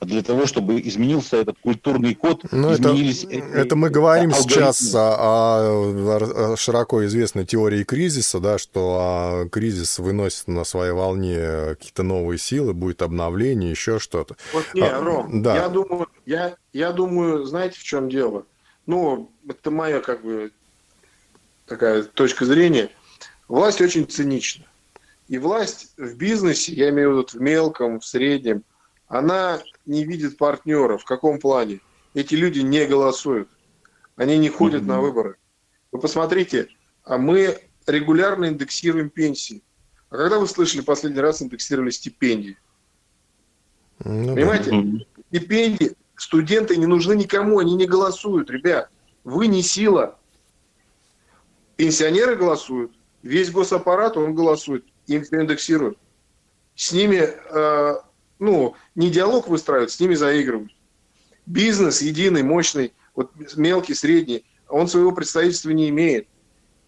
для 0.00 0.22
того, 0.22 0.46
чтобы 0.46 0.80
изменился 0.80 1.36
этот 1.36 1.58
культурный 1.58 2.14
код, 2.14 2.44
ну, 2.50 2.72
изменились... 2.72 3.24
Это, 3.24 3.34
эти, 3.34 3.44
это 3.44 3.76
мы 3.76 3.90
говорим 3.90 4.32
алгоритмы. 4.32 4.52
сейчас 4.52 4.94
о, 4.94 6.52
о 6.52 6.56
широко 6.56 7.04
известной 7.04 7.44
теории 7.44 7.84
кризиса, 7.84 8.40
да, 8.40 8.58
что 8.58 8.98
а, 9.00 9.48
кризис 9.48 9.98
выносит 9.98 10.48
на 10.48 10.64
своей 10.64 10.92
волне 10.92 11.38
какие-то 11.70 12.02
новые 12.02 12.38
силы, 12.38 12.72
будет 12.72 13.02
обновление, 13.02 13.70
еще 13.70 13.98
что-то. 13.98 14.36
Вот 14.52 14.64
не, 14.74 14.82
а, 14.82 15.00
Ром, 15.00 15.42
да. 15.42 15.54
я 15.54 15.68
думаю, 15.68 16.08
я, 16.24 16.56
я 16.72 16.92
думаю, 16.92 17.44
знаете, 17.44 17.78
в 17.78 17.82
чем 17.82 18.08
дело? 18.08 18.44
Ну, 18.86 19.30
это 19.48 19.70
моя 19.70 20.00
как 20.00 20.22
бы 20.24 20.50
такая 21.66 22.02
точка 22.02 22.44
зрения. 22.46 22.90
Власть 23.50 23.80
очень 23.80 24.06
цинична. 24.06 24.64
И 25.26 25.36
власть 25.36 25.92
в 25.96 26.14
бизнесе, 26.14 26.72
я 26.72 26.90
имею 26.90 27.10
в 27.10 27.12
виду 27.18 27.26
в 27.32 27.40
мелком, 27.42 27.98
в 27.98 28.06
среднем, 28.06 28.62
она 29.08 29.60
не 29.86 30.04
видит 30.04 30.38
партнера. 30.38 30.98
В 30.98 31.04
каком 31.04 31.40
плане? 31.40 31.80
Эти 32.14 32.36
люди 32.36 32.60
не 32.60 32.86
голосуют. 32.86 33.48
Они 34.14 34.38
не 34.38 34.50
ходят 34.50 34.82
mm-hmm. 34.82 34.86
на 34.86 35.00
выборы. 35.00 35.36
Вы 35.90 35.98
посмотрите, 35.98 36.68
а 37.02 37.18
мы 37.18 37.58
регулярно 37.88 38.46
индексируем 38.46 39.10
пенсии. 39.10 39.64
А 40.10 40.16
когда 40.16 40.38
вы 40.38 40.46
слышали 40.46 40.82
последний 40.82 41.20
раз 41.20 41.42
индексировали 41.42 41.90
стипендии? 41.90 42.56
Ну, 44.04 44.36
Понимаете? 44.36 44.70
Да. 44.70 45.04
Стипендии 45.28 45.96
Студенты 46.14 46.76
не 46.76 46.86
нужны 46.86 47.14
никому, 47.14 47.58
они 47.58 47.74
не 47.74 47.86
голосуют, 47.86 48.48
ребят. 48.50 48.90
Вы 49.24 49.48
не 49.48 49.62
сила. 49.62 50.18
Пенсионеры 51.76 52.36
голосуют, 52.36 52.92
весь 53.22 53.50
госаппарат, 53.50 54.16
он 54.16 54.34
голосует, 54.34 54.84
им 55.06 55.24
все 55.24 55.40
индексируют. 55.40 55.98
С 56.74 56.92
ними, 56.92 57.16
э, 57.18 57.94
ну, 58.38 58.74
не 58.94 59.10
диалог 59.10 59.48
выстраивают, 59.48 59.90
с 59.90 60.00
ними 60.00 60.14
заигрывают. 60.14 60.72
Бизнес 61.46 62.02
единый, 62.02 62.42
мощный, 62.42 62.92
вот 63.14 63.32
мелкий, 63.56 63.94
средний, 63.94 64.44
он 64.68 64.88
своего 64.88 65.12
представительства 65.12 65.70
не 65.70 65.88
имеет. 65.88 66.28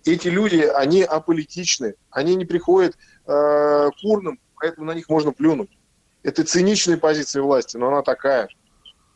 Эти 0.04 0.28
люди, 0.28 0.60
они 0.60 1.02
аполитичны, 1.02 1.94
они 2.10 2.34
не 2.34 2.44
приходят 2.44 2.96
э, 2.96 3.90
к 3.90 4.04
урнам, 4.04 4.38
поэтому 4.56 4.86
на 4.86 4.94
них 4.94 5.08
можно 5.08 5.32
плюнуть. 5.32 5.70
Это 6.22 6.44
циничная 6.44 6.96
позиция 6.96 7.42
власти, 7.42 7.76
но 7.76 7.88
она 7.88 8.02
такая 8.02 8.48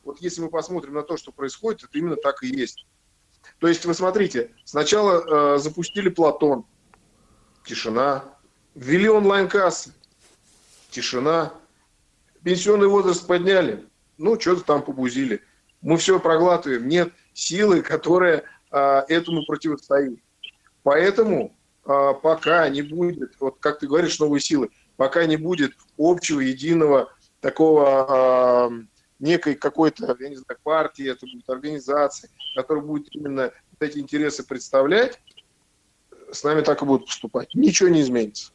вот 0.07 0.20
если 0.20 0.41
мы 0.41 0.49
посмотрим 0.49 0.95
на 0.95 1.03
то, 1.03 1.16
что 1.16 1.32
происходит, 1.32 1.82
это 1.82 1.99
именно 1.99 2.16
так 2.16 2.43
и 2.43 2.47
есть. 2.47 2.86
То 3.59 3.66
есть, 3.66 3.84
вы 3.84 3.93
смотрите, 3.93 4.53
сначала 4.64 5.57
э, 5.57 5.59
запустили 5.59 6.09
Платон, 6.09 6.64
тишина, 7.67 8.25
ввели 8.75 9.09
онлайн-кассы, 9.09 9.93
тишина, 10.91 11.53
пенсионный 12.43 12.87
возраст 12.87 13.27
подняли, 13.27 13.85
ну, 14.19 14.41
что-то 14.41 14.62
там 14.62 14.83
побузили. 14.83 15.43
Мы 15.83 15.99
все 15.99 16.19
проглатываем. 16.19 16.89
Нет 16.89 17.12
силы, 17.35 17.83
которая 17.83 18.45
а, 18.71 19.05
этому 19.09 19.45
противостоит. 19.45 20.21
Поэтому 20.83 21.55
а, 21.85 22.14
пока 22.14 22.69
не 22.69 22.83
будет, 22.83 23.35
вот 23.41 23.57
как 23.61 23.81
ты 23.81 23.87
говоришь, 23.87 24.19
новые 24.19 24.41
силы, 24.41 24.71
пока 24.97 25.27
не 25.27 25.37
будет 25.37 25.73
общего, 25.99 26.41
единого 26.41 27.12
такого 27.41 28.07
а, 28.09 28.71
некой 29.19 29.55
какой-то, 29.55 30.17
я 30.19 30.29
не 30.29 30.37
знаю, 30.37 30.59
партии, 30.62 31.11
это 31.11 31.27
будет 31.27 31.49
организация, 31.49 32.31
которая 32.55 32.85
будет 32.85 33.14
именно 33.14 33.53
эти 33.81 33.99
интересы 33.99 34.47
представлять, 34.47 35.21
с 36.33 36.45
нами 36.45 36.62
так 36.62 36.83
и 36.83 36.85
будут 36.85 37.07
поступать. 37.07 37.55
Ничего 37.55 37.89
не 37.89 38.01
изменится. 38.03 38.53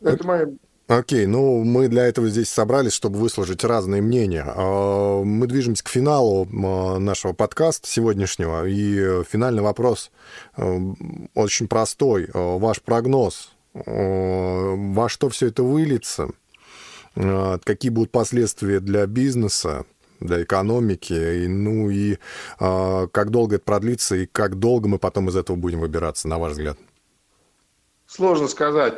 Это 0.00 0.26
моя 0.26 0.46
Окей, 0.88 1.26
ну 1.26 1.62
мы 1.64 1.88
для 1.88 2.06
этого 2.06 2.28
здесь 2.28 2.48
собрались, 2.48 2.92
чтобы 2.92 3.18
выслушать 3.18 3.64
разные 3.64 4.02
мнения. 4.02 4.44
А, 4.46 5.22
мы 5.22 5.46
движемся 5.46 5.84
к 5.84 5.88
финалу 5.88 6.46
а, 6.46 6.98
нашего 6.98 7.32
подкаста 7.32 7.88
сегодняшнего, 7.88 8.66
и 8.66 9.22
финальный 9.24 9.62
вопрос 9.62 10.10
а, 10.56 10.78
очень 11.34 11.68
простой. 11.68 12.28
Ваш 12.34 12.82
прогноз, 12.82 13.52
во 13.72 15.08
что 15.08 15.30
все 15.30 15.46
это 15.46 15.62
выльется, 15.62 16.28
какие 17.14 17.90
будут 17.90 18.10
последствия 18.10 18.80
для 18.80 19.06
бизнеса, 19.06 19.86
для 20.24 20.42
экономики, 20.42 21.12
и, 21.12 21.48
ну 21.48 21.90
и 21.90 22.18
как 22.58 23.30
долго 23.30 23.56
это 23.56 23.64
продлится, 23.64 24.16
и 24.16 24.26
как 24.26 24.58
долго 24.58 24.88
мы 24.88 24.98
потом 24.98 25.28
из 25.28 25.36
этого 25.36 25.56
будем 25.56 25.80
выбираться, 25.80 26.28
на 26.28 26.38
ваш 26.38 26.52
взгляд? 26.52 26.78
Сложно 28.06 28.48
сказать 28.48 28.94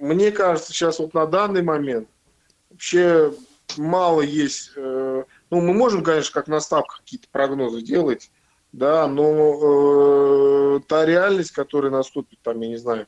мне 0.00 0.32
кажется, 0.32 0.72
сейчас 0.72 0.98
вот 0.98 1.14
на 1.14 1.26
данный 1.26 1.62
момент 1.62 2.08
вообще 2.70 3.32
мало 3.76 4.22
есть. 4.22 4.72
Э, 4.74 5.24
ну, 5.50 5.60
мы 5.60 5.74
можем, 5.74 6.02
конечно, 6.02 6.32
как 6.32 6.48
на 6.48 6.60
ставках 6.60 7.00
какие-то 7.00 7.28
прогнозы 7.30 7.82
делать, 7.82 8.30
да, 8.72 9.06
но 9.06 10.76
э, 10.76 10.80
та 10.88 11.04
реальность, 11.04 11.52
которая 11.52 11.92
наступит, 11.92 12.40
там, 12.42 12.60
я 12.60 12.68
не 12.68 12.78
знаю, 12.78 13.06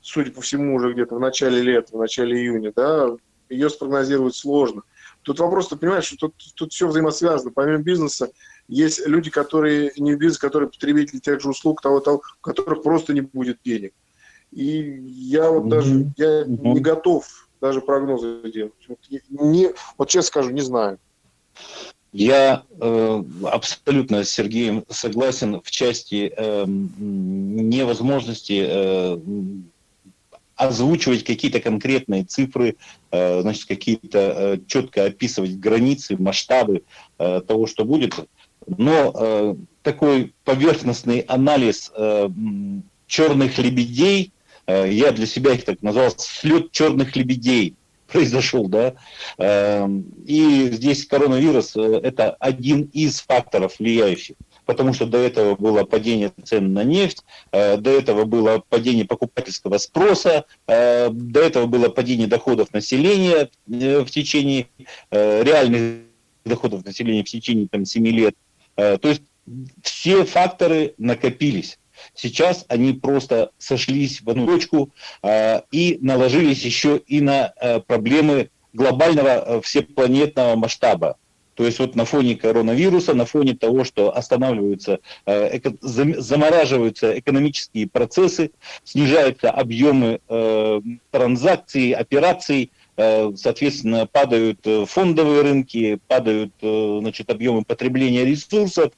судя 0.00 0.32
по 0.32 0.40
всему, 0.40 0.74
уже 0.74 0.92
где-то 0.92 1.14
в 1.14 1.20
начале 1.20 1.62
лета, 1.62 1.96
в 1.96 2.00
начале 2.00 2.36
июня, 2.36 2.72
да, 2.74 3.08
ее 3.48 3.70
спрогнозировать 3.70 4.34
сложно. 4.34 4.82
Тут 5.26 5.40
вопрос, 5.40 5.66
ты 5.66 5.74
понимаешь, 5.74 6.04
что 6.04 6.16
тут, 6.16 6.34
тут 6.54 6.72
все 6.72 6.86
взаимосвязано. 6.86 7.50
Помимо 7.50 7.82
бизнеса, 7.82 8.30
есть 8.68 9.04
люди, 9.08 9.28
которые 9.28 9.90
не 9.96 10.14
в 10.14 10.18
бизнесе, 10.18 10.40
которые 10.40 10.70
потребители 10.70 11.18
тех 11.18 11.40
же 11.40 11.48
услуг, 11.48 11.82
того, 11.82 11.98
того, 11.98 12.18
у 12.18 12.40
которых 12.40 12.84
просто 12.84 13.12
не 13.12 13.22
будет 13.22 13.58
денег. 13.64 13.92
И 14.52 15.02
я 15.08 15.50
вот 15.50 15.64
mm-hmm. 15.64 15.68
даже 15.68 16.12
я 16.16 16.42
mm-hmm. 16.42 16.74
не 16.74 16.78
готов 16.78 17.48
даже 17.60 17.80
прогнозы 17.80 18.40
делать. 18.54 18.72
Вот, 18.86 19.00
не, 19.28 19.72
вот 19.98 20.08
честно 20.08 20.28
скажу, 20.28 20.50
не 20.50 20.60
знаю. 20.60 21.00
Я 22.12 22.62
э, 22.80 23.22
абсолютно 23.42 24.22
с 24.22 24.30
Сергеем 24.30 24.84
согласен 24.88 25.60
в 25.60 25.72
части 25.72 26.32
э, 26.36 26.64
невозможности 26.68 28.64
э, 28.64 29.18
озвучивать 30.56 31.22
какие-то 31.22 31.60
конкретные 31.60 32.24
цифры, 32.24 32.76
э, 33.10 33.40
значит, 33.42 33.66
какие-то 33.66 34.18
э, 34.18 34.58
четко 34.66 35.04
описывать 35.04 35.58
границы, 35.58 36.16
масштабы 36.16 36.82
э, 37.18 37.42
того, 37.46 37.66
что 37.66 37.84
будет. 37.84 38.14
Но 38.66 39.56
такой 39.82 40.34
поверхностный 40.42 41.20
анализ 41.20 41.92
черных 43.06 43.58
лебедей 43.58 44.32
я 44.66 45.12
для 45.12 45.26
себя 45.26 45.52
их 45.52 45.64
так 45.64 45.82
назвал, 45.82 46.10
слет 46.16 46.72
черных 46.72 47.14
лебедей 47.14 47.76
произошел, 48.08 48.66
да, 48.66 48.94
эм, 49.38 50.06
и 50.26 50.68
здесь 50.72 51.06
коронавирус 51.06 51.76
это 51.76 52.32
один 52.40 52.90
из 52.92 53.20
факторов 53.20 53.78
влияющих, 53.78 54.34
потому 54.66 54.92
что 54.92 55.06
до 55.06 55.18
этого 55.18 55.56
было 55.56 55.84
падение 55.84 56.32
цен 56.44 56.72
на 56.72 56.84
нефть, 56.84 57.24
э, 57.52 57.78
до 57.78 57.90
этого 57.90 58.24
было 58.24 58.62
падение 58.68 59.06
покупательского 59.06 59.78
спроса, 59.78 60.44
до 60.66 61.40
этого 61.40 61.66
было 61.66 61.88
падение 61.88 62.26
доходов 62.26 62.72
населения 62.72 63.48
в 63.66 64.06
течение, 64.06 64.66
реальных 65.10 66.02
доходов 66.44 66.84
населения 66.84 67.22
в 67.22 67.28
течение 67.28 67.68
там, 67.68 67.84
7 67.84 68.06
лет. 68.08 68.34
То 68.74 69.00
есть 69.02 69.22
все 69.82 70.24
факторы 70.24 70.94
накопились. 70.98 71.78
Сейчас 72.14 72.64
они 72.68 72.92
просто 72.92 73.50
сошлись 73.58 74.20
в 74.20 74.30
одну 74.30 74.46
точку 74.46 74.92
э, 75.22 75.62
и 75.70 75.98
наложились 76.00 76.62
еще 76.64 76.98
и 77.06 77.20
на 77.20 77.52
э, 77.56 77.80
проблемы 77.80 78.50
глобального 78.72 79.28
э, 79.28 79.60
всепланетного 79.62 80.56
масштаба. 80.56 81.16
То 81.56 81.64
есть 81.64 81.78
вот 81.78 81.96
на 81.96 82.04
фоне 82.04 82.36
коронавируса, 82.36 83.14
на 83.14 83.24
фоне 83.24 83.56
того, 83.56 83.84
что 83.84 84.14
останавливаются, 84.14 85.00
э, 85.24 85.58
замораживаются 85.80 87.18
экономические 87.18 87.88
процессы, 87.88 88.50
снижаются 88.84 89.50
объемы 89.50 90.20
э, 90.28 90.80
транзакций, 91.10 91.92
операций, 91.92 92.72
э, 92.98 93.32
соответственно, 93.36 94.06
падают 94.06 94.66
фондовые 94.86 95.40
рынки, 95.40 95.98
падают 96.06 96.52
значит, 96.60 97.30
объемы 97.30 97.64
потребления 97.64 98.26
ресурсов, 98.26 98.92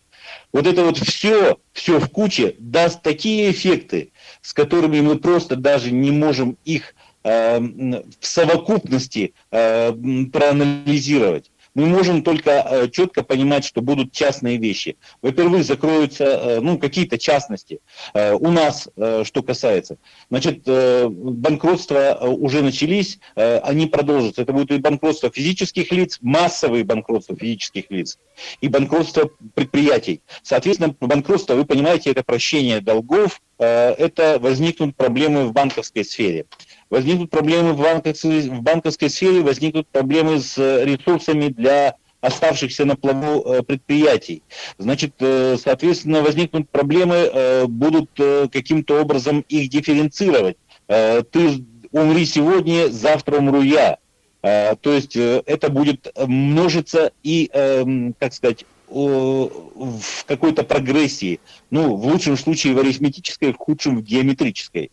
вот 0.52 0.66
это 0.66 0.84
вот 0.84 0.98
все, 0.98 1.58
все 1.72 2.00
в 2.00 2.10
куче 2.10 2.56
даст 2.58 3.02
такие 3.02 3.52
эффекты, 3.52 4.10
с 4.42 4.52
которыми 4.52 5.00
мы 5.00 5.18
просто 5.18 5.54
даже 5.54 5.92
не 5.92 6.10
можем 6.10 6.58
их 6.64 6.96
в 7.22 8.02
совокупности 8.20 9.32
проанализировать 9.50 11.50
мы 11.74 11.86
можем 11.86 12.22
только 12.22 12.50
э, 12.50 12.88
четко 12.88 13.22
понимать, 13.22 13.64
что 13.64 13.82
будут 13.82 14.12
частные 14.12 14.58
вещи. 14.58 14.96
Во-первых, 15.22 15.64
закроются 15.64 16.24
э, 16.24 16.60
ну, 16.60 16.78
какие-то 16.78 17.18
частности. 17.18 17.80
Э, 18.14 18.32
у 18.34 18.50
нас, 18.50 18.88
что 19.24 19.42
касается, 19.42 19.98
значит, 20.30 20.64
банкротства 20.64 22.18
уже 22.20 22.62
начались, 22.62 23.18
они 23.34 23.86
продолжатся. 23.86 24.42
Это 24.42 24.52
будет 24.52 24.70
и 24.72 24.78
банкротство 24.78 25.30
физических 25.30 25.92
лиц, 25.92 26.18
массовые 26.20 26.84
банкротства 26.84 27.36
физических 27.36 27.90
лиц, 27.90 28.18
и 28.60 28.68
банкротство 28.68 29.30
предприятий. 29.54 30.22
Соответственно, 30.42 30.94
банкротство, 31.00 31.54
вы 31.54 31.64
понимаете, 31.64 32.10
это 32.10 32.22
прощение 32.22 32.80
долгов, 32.80 33.40
это 33.58 34.38
возникнут 34.40 34.94
проблемы 34.94 35.46
в 35.46 35.52
банковской 35.52 36.04
сфере 36.04 36.46
возникнут 36.90 37.30
проблемы 37.30 37.72
в 37.72 37.78
банковской, 37.78 38.40
в 38.48 38.62
банковской 38.62 39.10
сфере, 39.10 39.40
возникнут 39.40 39.86
проблемы 39.88 40.40
с 40.40 40.58
э, 40.58 40.84
ресурсами 40.84 41.48
для 41.48 41.94
оставшихся 42.20 42.84
на 42.84 42.96
плаву 42.96 43.42
э, 43.42 43.62
предприятий. 43.62 44.42
Значит, 44.78 45.14
э, 45.20 45.56
соответственно, 45.62 46.22
возникнут 46.22 46.68
проблемы, 46.70 47.66
будут 47.68 48.10
каким-то 48.50 49.00
образом 49.00 49.44
их 49.48 49.68
дифференцировать. 49.68 50.56
Ты 50.86 51.64
умри 51.92 52.24
сегодня, 52.24 52.88
завтра 52.88 53.36
умру 53.36 53.62
я. 53.62 53.98
То 54.40 54.78
есть 54.84 55.16
это 55.16 55.68
будет 55.68 56.12
множиться 56.16 57.12
и, 57.22 57.50
эм, 57.52 58.14
как 58.18 58.32
сказать, 58.32 58.64
в 58.90 60.24
какой-то 60.26 60.64
прогрессии. 60.64 61.40
Ну, 61.70 61.96
в 61.96 62.06
лучшем 62.06 62.36
случае 62.36 62.74
в 62.74 62.78
арифметической, 62.78 63.52
в 63.52 63.56
худшем 63.56 63.98
в 63.98 64.02
геометрической. 64.02 64.90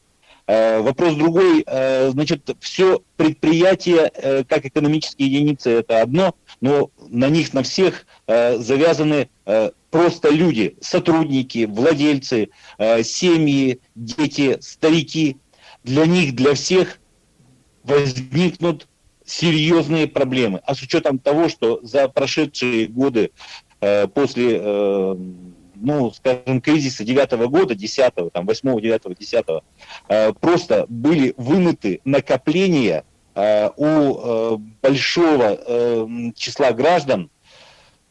Э, 0.47 0.79
вопрос 0.79 1.15
другой, 1.15 1.63
э, 1.65 2.09
значит, 2.11 2.55
все 2.59 3.01
предприятия 3.17 4.11
э, 4.13 4.43
как 4.43 4.65
экономические 4.65 5.27
единицы 5.27 5.71
это 5.71 6.01
одно, 6.01 6.35
но 6.61 6.91
на 7.09 7.29
них 7.29 7.53
на 7.53 7.63
всех 7.63 8.05
завязаны 8.27 9.29
просто 9.91 10.29
люди, 10.29 10.75
сотрудники, 10.81 11.65
владельцы, 11.65 12.49
семьи, 13.03 13.79
дети, 13.93 14.57
старики. 14.61 15.37
Для 15.83 16.07
них, 16.07 16.33
для 16.33 16.55
всех 16.55 16.99
возникнут 17.83 18.87
серьезные 19.25 20.07
проблемы. 20.07 20.61
А 20.65 20.73
с 20.73 20.81
учетом 20.81 21.19
того, 21.19 21.49
что 21.49 21.79
за 21.83 22.07
прошедшие 22.07 22.87
годы 22.87 23.31
после 24.13 25.15
ну, 25.75 26.11
скажем, 26.11 26.61
кризиса 26.61 27.03
9 27.03 27.31
года, 27.49 27.75
10 27.75 28.13
там, 28.33 28.45
8 28.45 28.81
9 28.81 29.17
10 29.19 29.45
просто 30.39 30.85
были 30.89 31.33
вымыты 31.37 32.01
накопления 32.05 33.03
э, 33.35 33.69
у 33.75 33.85
э, 33.85 34.57
большого 34.81 35.59
э, 35.59 36.07
числа 36.35 36.71
граждан, 36.71 37.29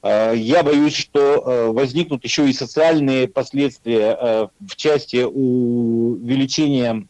я 0.03 0.63
боюсь, 0.63 0.95
что 0.95 1.73
возникнут 1.73 2.25
еще 2.25 2.47
и 2.47 2.53
социальные 2.53 3.27
последствия 3.27 4.51
в 4.61 4.77
части 4.77 5.23
увеличения, 5.25 7.07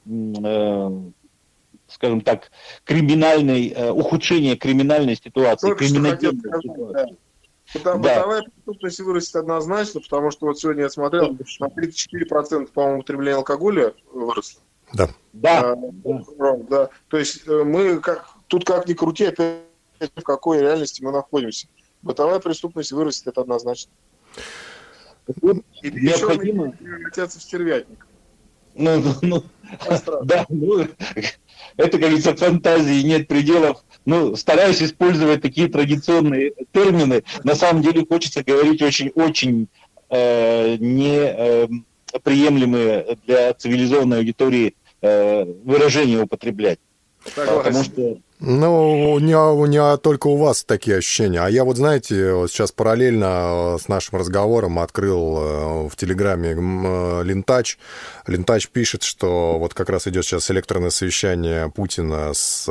скажем 1.89 2.21
так, 2.21 2.53
криминальной, 2.85 3.75
ухудшения 3.91 4.55
криминальной 4.55 5.17
ситуации. 5.17 5.67
Только 5.67 5.87
криминогенной 5.87 6.41
ситуации. 6.63 6.93
Там 6.93 6.93
да. 6.93 7.07
Бытовая 7.73 8.43
преступность 8.43 9.01
вырастет 9.01 9.37
однозначно, 9.37 10.01
потому 10.01 10.31
что 10.31 10.47
вот 10.47 10.59
сегодня 10.59 10.83
я 10.83 10.91
смотрел, 10.91 11.37
на 11.61 11.67
34%, 11.67 12.67
по-моему, 12.73 13.01
потребление 13.01 13.37
алкоголя 13.37 13.95
выросло. 14.13 14.61
Да. 14.93 15.09
Да. 15.33 15.75
Да. 16.05 16.57
да. 16.69 16.91
То 17.09 17.19
есть 17.19 17.49
э, 17.49 17.65
мы 17.65 18.01
как, 18.01 18.29
тут 18.47 18.65
как 18.65 18.87
ни 18.87 18.95
крути, 18.95 19.25
опять 19.25 19.63
в 19.99 20.23
какой 20.23 20.61
реальности 20.61 21.03
мы 21.03 21.13
находимся. 21.13 21.67
бытовая 22.03 22.39
преступность 22.41 22.93
вырастет, 22.93 23.29
это 23.29 23.41
однозначно. 23.41 23.91
И 25.27 25.91
необходимо... 25.91 26.73
превратятся 26.73 27.39
в 27.39 27.43
стервятник. 27.43 28.07
Ну, 28.75 29.01
ну, 29.01 29.15
ну, 29.23 29.45
да, 30.25 30.47
ну, 30.49 30.87
это, 31.77 31.93
как 31.93 32.01
говорится, 32.01 32.35
фантазии 32.37 33.03
нет 33.03 33.29
пределов. 33.29 33.85
Ну, 34.05 34.35
стараюсь 34.37 34.83
использовать 34.83 35.41
такие 35.43 35.69
традиционные 35.69 36.53
термины. 36.73 37.23
На 37.43 37.55
самом 37.55 37.81
деле 37.83 38.05
хочется 38.07 38.45
говорить 38.45 38.83
очень-очень 38.83 39.69
э, 40.11 40.77
неприемлемые 40.77 43.07
э, 43.07 43.17
для 43.27 43.55
цивилизованной 43.55 44.19
аудитории 44.19 44.75
э, 45.01 45.45
выражения 45.65 46.21
употреблять. 46.21 46.79
Согласен. 47.35 47.57
Потому 47.57 47.85
что 47.85 48.19
ну, 48.47 49.19
не, 49.19 49.69
не 49.69 49.97
только 49.99 50.27
у 50.27 50.37
вас 50.37 50.65
такие 50.65 50.99
ощущения. 50.99 51.41
А 51.41 51.49
я 51.49 51.65
вот, 51.65 51.77
знаете, 51.77 52.47
сейчас 52.49 52.73
параллельно 52.73 53.75
э, 53.75 53.79
с 53.81 53.89
нашим 53.89 54.19
разговором 54.19 54.79
открыл 54.79 55.39
э, 55.39 55.89
в 55.89 55.97
Телеграме 55.97 56.51
э, 56.51 57.23
Лентач. 57.25 57.79
Лентач 58.27 58.69
пишет, 58.69 59.03
что 59.03 59.59
вот 59.59 59.75
как 59.75 59.89
раз 59.89 60.07
идет 60.07 60.25
сейчас 60.25 60.51
электронное 60.51 60.91
совещание 60.91 61.71
Путина 61.71 62.33
с 62.35 62.67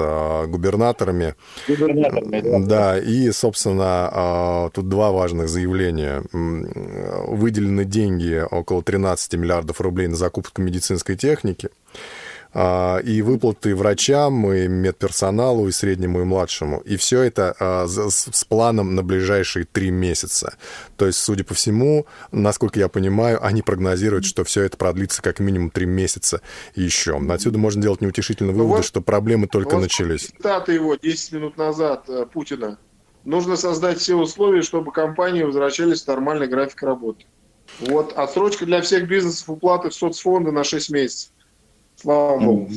губернаторами. 0.47 1.35
Губернаторами, 1.67 2.41
да. 2.41 2.59
Да, 2.59 2.99
и, 2.99 3.31
собственно, 3.31 4.69
тут 4.73 4.89
два 4.89 5.11
важных 5.11 5.49
заявления. 5.49 6.23
Выделены 6.31 7.85
деньги 7.85 8.43
около 8.49 8.83
13 8.83 9.35
миллиардов 9.35 9.81
рублей 9.81 10.07
на 10.07 10.15
закупку 10.15 10.61
медицинской 10.61 11.15
техники. 11.15 11.69
А, 12.55 12.99
и 12.99 13.21
выплаты 13.23 13.75
врачам, 13.75 14.51
и 14.51 14.67
медперсоналу, 14.67 15.67
и 15.67 15.71
среднему, 15.71 16.21
и 16.21 16.23
младшему. 16.23 16.81
И 16.81 16.97
все 16.97 17.21
это 17.21 17.55
а, 17.59 17.87
с 17.87 18.45
планом 18.45 18.93
на 18.93 19.01
ближайшие 19.01 19.65
три 19.65 19.89
месяца. 19.89 20.55
То 20.95 21.07
есть, 21.07 21.17
судя 21.17 21.43
по 21.43 21.55
всему, 21.55 22.05
насколько 22.31 22.79
я 22.79 22.89
понимаю, 22.89 23.43
они 23.43 23.63
прогнозируют, 23.63 24.25
что 24.25 24.43
все 24.43 24.61
это 24.63 24.77
продлится 24.77 25.23
как 25.23 25.39
минимум 25.39 25.71
три 25.71 25.87
месяца 25.87 26.41
еще. 26.75 27.19
Отсюда 27.29 27.57
можно 27.57 27.81
делать 27.81 28.01
неутешительные 28.01 28.53
ну 28.53 28.59
выводы, 28.59 28.77
вот, 28.77 28.85
что 28.85 29.01
проблемы 29.01 29.47
только 29.47 29.75
вот 29.75 29.81
начались. 29.81 30.27
Цитата 30.27 30.71
его 30.71 30.95
10 30.95 31.31
минут 31.31 31.57
назад 31.57 32.07
э, 32.07 32.27
Путина. 32.31 32.77
Нужно 33.25 33.55
создать 33.55 33.99
все 33.99 34.15
условия, 34.15 34.61
чтобы 34.61 34.91
компании 34.91 35.41
возвращались 35.41 36.03
в 36.03 36.07
нормальный 36.07 36.47
график 36.47 36.83
работы. 36.83 37.25
Вот 37.79 38.13
отсрочка 38.13 38.65
для 38.65 38.81
всех 38.81 39.07
бизнесов 39.07 39.49
уплаты 39.49 39.89
в 39.89 39.95
соцфонды 39.95 40.51
на 40.51 40.63
6 40.63 40.91
месяцев. 40.91 41.32
Слава 41.95 42.39
богу. 42.39 42.69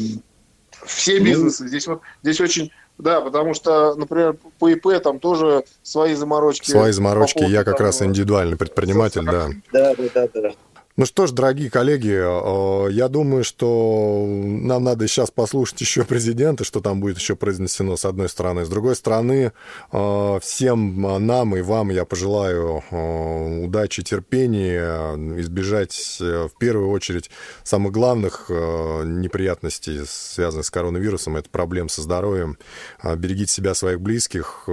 Все 0.85 1.19
ну, 1.19 1.25
бизнесы. 1.25 1.69
Здесь 1.69 1.87
вот 1.87 2.01
здесь 2.23 2.41
очень 2.41 2.71
да, 2.99 3.21
потому 3.21 3.53
что, 3.53 3.95
например, 3.95 4.37
по 4.59 4.71
ИП 4.71 5.03
там 5.03 5.19
тоже 5.21 5.65
свои 5.83 6.15
заморочки. 6.15 6.71
Свои 6.71 6.93
заморочки. 6.93 7.43
Я 7.43 7.63
как 7.63 7.81
раз 7.81 8.01
индивидуальный 8.01 8.57
предприниматель, 8.57 9.25
да. 9.25 9.49
Да, 9.73 9.95
да, 9.95 10.05
да, 10.15 10.41
да. 10.41 10.51
Ну 10.99 11.05
что 11.05 11.27
ж, 11.27 11.33
дорогие 11.33 11.69
коллеги, 11.69 12.15
э, 12.17 12.91
я 12.91 13.09
думаю, 13.09 13.45
что 13.45 14.25
нам 14.27 14.83
надо 14.83 15.07
сейчас 15.07 15.31
послушать 15.31 15.79
еще 15.83 16.05
президента, 16.05 16.65
что 16.65 16.81
там 16.81 17.01
будет 17.01 17.19
еще 17.19 17.37
произнесено 17.37 17.99
с 17.99 18.07
одной 18.07 18.31
стороны. 18.31 18.65
С 18.65 18.71
другой 18.71 18.97
стороны, 18.97 19.53
э, 19.93 20.39
всем 20.41 21.27
нам 21.27 21.55
и 21.55 21.61
вам 21.61 21.91
я 21.91 22.07
пожелаю 22.07 22.83
э, 22.91 23.65
удачи, 23.67 24.03
терпения, 24.03 25.17
избежать 25.39 26.17
в 26.19 26.53
первую 26.59 26.89
очередь 26.89 27.31
самых 27.63 27.93
главных 27.93 28.49
неприятностей, 28.49 30.01
связанных 30.07 30.65
с 30.65 30.71
коронавирусом, 30.71 31.37
это 31.37 31.51
проблем 31.51 31.91
со 31.91 32.01
здоровьем. 32.01 32.57
Берегите 33.05 33.53
себя, 33.53 33.75
своих 33.75 34.01
близких. 34.01 34.67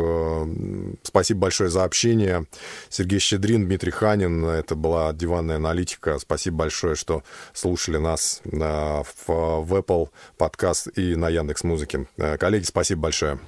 Спасибо 1.04 1.42
большое 1.42 1.70
за 1.70 1.84
общение. 1.84 2.46
Сергей 2.90 3.20
Щедрин, 3.20 3.66
Дмитрий 3.66 3.92
Ханин. 3.92 4.46
Это 4.46 4.76
была 4.76 5.12
диванная 5.12 5.58
аналитика 5.58 6.13
Спасибо 6.20 6.58
большое, 6.58 6.96
что 6.96 7.24
слушали 7.54 7.98
нас 7.98 8.42
в 8.46 9.74
Apple 9.74 10.10
подкаст 10.38 10.90
и 10.98 11.16
на 11.16 11.30
Яндекс 11.30 11.64
Музыке. 11.64 12.08
Коллеги, 12.40 12.66
спасибо 12.66 13.02
большое. 13.02 13.40